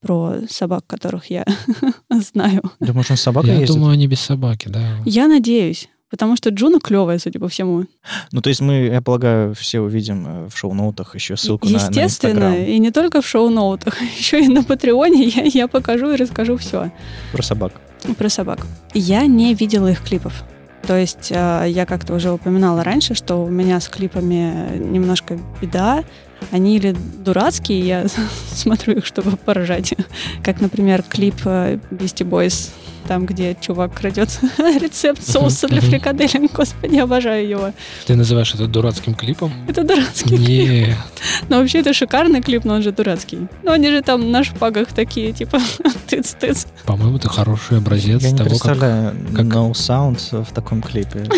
про 0.00 0.36
собак, 0.48 0.84
которых 0.86 1.30
я 1.30 1.44
знаю. 2.10 2.62
Думаешь, 2.80 3.10
он 3.10 3.16
с 3.16 3.22
собакой 3.22 3.50
Я 3.50 3.60
ездит? 3.60 3.76
думаю, 3.76 3.92
они 3.92 4.06
без 4.06 4.20
собаки, 4.20 4.68
да. 4.68 4.98
Я 5.04 5.26
надеюсь, 5.26 5.88
потому 6.10 6.36
что 6.36 6.50
Джуна 6.50 6.78
клевая, 6.80 7.18
судя 7.18 7.40
по 7.40 7.48
всему. 7.48 7.86
Ну, 8.32 8.40
то 8.40 8.48
есть 8.48 8.60
мы, 8.60 8.74
я 8.92 9.02
полагаю, 9.02 9.54
все 9.54 9.80
увидим 9.80 10.26
э, 10.26 10.48
в 10.48 10.56
шоу-ноутах 10.56 11.14
еще 11.14 11.36
ссылку 11.36 11.66
на, 11.68 11.72
на 11.72 11.76
Естественно, 11.86 12.56
и 12.64 12.78
не 12.78 12.90
только 12.90 13.20
в 13.22 13.26
шоу-ноутах, 13.26 14.00
еще 14.18 14.44
и 14.44 14.48
на 14.48 14.62
Патреоне 14.62 15.24
я, 15.24 15.42
я 15.42 15.68
покажу 15.68 16.12
и 16.12 16.16
расскажу 16.16 16.56
все 16.56 16.92
про 17.32 17.42
собак. 17.42 17.72
про 18.18 18.28
собак. 18.28 18.66
Я 18.94 19.26
не 19.26 19.54
видела 19.54 19.88
их 19.88 20.02
клипов. 20.02 20.44
То 20.86 20.96
есть 20.96 21.32
э, 21.32 21.64
я 21.68 21.84
как-то 21.84 22.14
уже 22.14 22.30
упоминала 22.30 22.84
раньше, 22.84 23.14
что 23.14 23.42
у 23.42 23.48
меня 23.48 23.80
с 23.80 23.88
клипами 23.88 24.78
немножко 24.78 25.36
беда. 25.60 26.04
Они 26.50 26.76
или 26.76 26.94
дурацкие, 27.18 27.80
я 27.80 28.06
смотрю 28.52 28.98
их, 28.98 29.06
чтобы 29.06 29.36
поражать. 29.36 29.94
Как, 30.42 30.60
например, 30.60 31.02
клип 31.02 31.34
э, 31.44 31.78
Beastie 31.90 32.28
Boys, 32.28 32.70
там, 33.08 33.24
где 33.24 33.56
чувак 33.60 33.94
крадет 33.94 34.28
рецепт 34.58 35.22
соуса 35.22 35.68
для 35.68 35.80
фрикаделек. 35.80 36.52
Господи, 36.52 36.96
обожаю 36.98 37.48
его. 37.48 37.72
Ты 38.06 38.16
называешь 38.16 38.52
это 38.54 38.66
дурацким 38.66 39.14
клипом? 39.14 39.52
Это 39.68 39.84
дурацкий 39.84 40.36
клип. 40.36 40.68
Нет. 40.68 40.96
Но 41.48 41.58
вообще 41.58 41.80
это 41.80 41.92
шикарный 41.92 42.42
клип, 42.42 42.64
но 42.64 42.74
он 42.74 42.82
же 42.82 42.90
дурацкий. 42.92 43.46
Ну, 43.62 43.70
они 43.72 43.90
же 43.90 44.02
там 44.02 44.30
на 44.32 44.42
шпагах 44.42 44.88
такие, 44.88 45.32
типа, 45.32 45.60
тыц-тыц. 46.08 46.66
По-моему, 46.84 47.16
это 47.18 47.28
хороший 47.28 47.78
образец 47.78 48.22
Я 48.22 48.30
не 48.32 48.36
того, 48.38 48.50
как... 48.50 48.58
представляю 48.60 49.16
как- 49.34 49.46
no 49.46 49.70
sound 49.72 50.44
в 50.44 50.52
таком 50.52 50.82
клипе. 50.82 51.28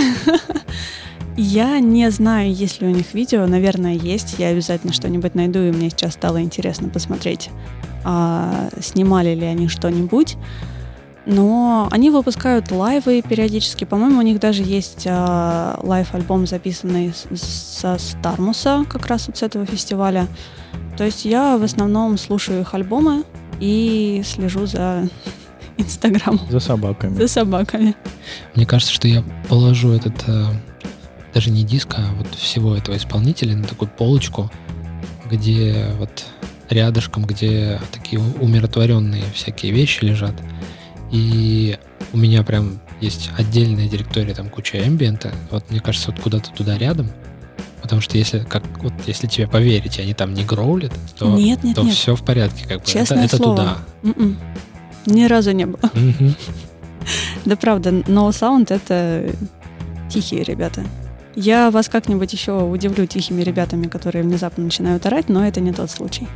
Я 1.41 1.78
не 1.78 2.11
знаю, 2.11 2.53
есть 2.53 2.80
ли 2.80 2.89
у 2.89 2.91
них 2.91 3.14
видео. 3.14 3.47
Наверное, 3.47 3.95
есть. 3.95 4.34
Я 4.39 4.49
обязательно 4.49 4.93
что-нибудь 4.93 5.36
найду, 5.36 5.61
и 5.61 5.70
мне 5.70 5.89
сейчас 5.89 6.14
стало 6.14 6.43
интересно 6.43 6.89
посмотреть, 6.89 7.51
а, 8.05 8.68
снимали 8.80 9.36
ли 9.36 9.47
они 9.47 9.68
что-нибудь. 9.68 10.36
Но 11.26 11.86
они 11.93 12.11
выпускают 12.11 12.72
лайвы 12.72 13.22
периодически. 13.22 13.84
По-моему, 13.84 14.18
у 14.18 14.22
них 14.22 14.41
даже 14.41 14.64
есть 14.64 15.05
а, 15.09 15.78
лайв-альбом, 15.82 16.45
записанный 16.49 17.12
со 17.34 17.99
Стармуса, 17.99 18.84
как 18.89 19.07
раз 19.07 19.28
вот 19.28 19.36
с 19.36 19.43
этого 19.45 19.64
фестиваля. 19.64 20.26
То 20.97 21.05
есть 21.05 21.24
я 21.24 21.57
в 21.57 21.62
основном 21.62 22.18
слушаю 22.18 22.62
их 22.62 22.74
альбомы 22.74 23.22
и 23.61 24.22
слежу 24.24 24.66
за 24.66 25.09
Инстаграмом, 25.76 26.41
За 26.51 26.59
собаками. 26.59 27.14
за 27.14 27.28
собаками. 27.28 27.95
Мне 28.57 28.66
кажется, 28.66 28.93
что 28.93 29.07
я 29.07 29.22
положу 29.49 29.91
этот, 29.93 30.14
э, 30.26 30.45
даже 31.39 31.51
не 31.53 31.62
диск, 31.62 31.95
а 31.97 32.03
вот 32.16 32.34
всего 32.34 32.74
этого 32.74 32.97
исполнителя 32.97 33.55
на 33.55 33.62
такую 33.62 33.89
полочку, 33.89 34.51
где 35.30 35.86
вот 35.97 36.11
рядышком, 36.68 37.24
где 37.26 37.80
такие 37.93 38.20
умиротворенные 38.20 39.22
всякие 39.32 39.70
вещи 39.70 40.05
лежат. 40.05 40.34
И 41.12 41.78
у 42.12 42.16
меня 42.16 42.43
прям 42.43 42.80
есть 43.01 43.30
отдельная 43.39 43.89
директория, 43.89 44.34
там 44.34 44.49
куча 44.49 44.84
эмбиента. 44.84 45.32
Вот 45.53 45.70
мне 45.70 45.78
кажется, 45.78 46.11
вот 46.11 46.18
куда-то 46.20 46.51
туда 46.51 46.76
рядом. 46.76 47.09
Потому 47.82 48.01
что 48.01 48.18
если, 48.18 48.41
как, 48.41 48.64
вот, 48.82 48.93
если 49.07 49.28
тебе 49.28 49.47
поверить, 49.47 50.01
они 50.01 50.14
там 50.14 50.34
не 50.34 50.43
гроулят, 50.43 50.93
то, 51.16 51.36
Нет, 51.36 51.62
нет, 51.62 51.76
то 51.76 51.82
нет. 51.84 51.95
все 51.95 52.16
в 52.16 52.24
порядке. 52.24 52.66
Как 52.66 52.80
бы. 52.80 52.84
Честное 52.84 53.26
это, 53.26 53.36
это 53.36 53.36
слово. 53.36 53.57
туда. 53.57 53.78
М-м. 54.03 54.39
Ни 55.07 55.24
разу 55.26 55.53
не 55.53 55.66
было. 55.66 55.89
Мгм. 55.95 56.34
Да 57.45 57.55
правда, 57.55 57.91
No 57.91 58.28
Sound— 58.30 58.66
это 58.74 59.32
тихие 60.11 60.43
ребята. 60.43 60.82
Я 61.41 61.70
вас 61.70 61.89
как-нибудь 61.89 62.32
еще 62.32 62.64
удивлю 62.64 63.07
тихими 63.07 63.43
ребятами, 63.43 63.86
которые 63.86 64.24
внезапно 64.24 64.64
начинают 64.64 65.07
орать, 65.07 65.28
но 65.28 65.47
это 65.47 65.61
не 65.61 65.72
тот 65.72 65.89
случай. 65.89 66.26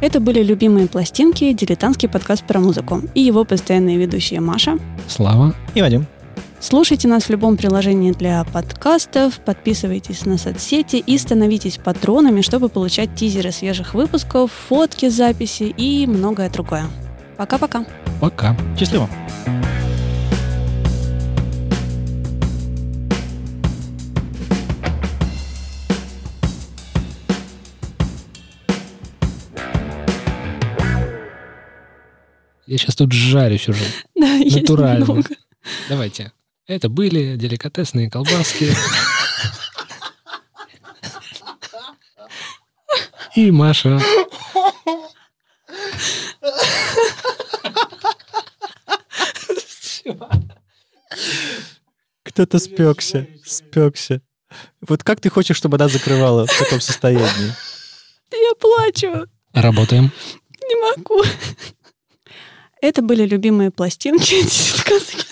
Это 0.00 0.18
были 0.18 0.42
любимые 0.42 0.88
пластинки, 0.88 1.52
дилетантский 1.52 2.08
подкаст 2.08 2.44
про 2.44 2.58
музыку 2.58 3.00
и 3.14 3.20
его 3.20 3.44
постоянные 3.44 3.96
ведущие 3.96 4.40
Маша. 4.40 4.76
Слава. 5.06 5.54
И 5.76 5.80
Вадим. 5.80 6.08
Слушайте 6.58 7.06
нас 7.06 7.26
в 7.26 7.30
любом 7.30 7.56
приложении 7.56 8.10
для 8.10 8.42
подкастов, 8.42 9.38
подписывайтесь 9.38 10.26
на 10.26 10.36
соцсети 10.36 10.96
и 10.96 11.16
становитесь 11.18 11.78
патронами, 11.78 12.40
чтобы 12.40 12.68
получать 12.68 13.14
тизеры 13.14 13.52
свежих 13.52 13.94
выпусков, 13.94 14.50
фотки, 14.68 15.08
записи 15.10 15.72
и 15.76 16.08
многое 16.08 16.50
другое. 16.50 16.86
Пока-пока. 17.36 17.84
Пока. 18.20 18.56
Счастливо. 18.76 19.08
Я 32.76 32.78
сейчас 32.78 32.94
тут 32.94 33.10
жарюсь 33.10 33.70
уже. 33.70 33.82
Да, 34.14 34.34
есть 34.34 34.56
Натурально. 34.56 35.24
Давайте. 35.88 36.30
Это 36.66 36.90
были 36.90 37.36
деликатесные 37.36 38.10
колбаски. 38.10 38.70
И 43.34 43.50
Маша. 43.50 43.98
Кто-то 52.24 52.58
спекся. 52.58 53.26
Спекся. 53.42 54.20
Вот 54.82 55.02
как 55.02 55.22
ты 55.22 55.30
хочешь, 55.30 55.56
чтобы 55.56 55.76
она 55.76 55.88
закрывала 55.88 56.44
в 56.46 56.58
таком 56.58 56.82
состоянии? 56.82 57.54
Я 58.32 58.52
плачу. 58.60 59.26
Работаем. 59.54 60.12
Не 60.68 60.74
могу. 60.96 61.22
Это 62.80 63.02
были 63.02 63.24
любимые 63.24 63.70
пластинки. 63.70 64.42
Сказки. 64.48 65.24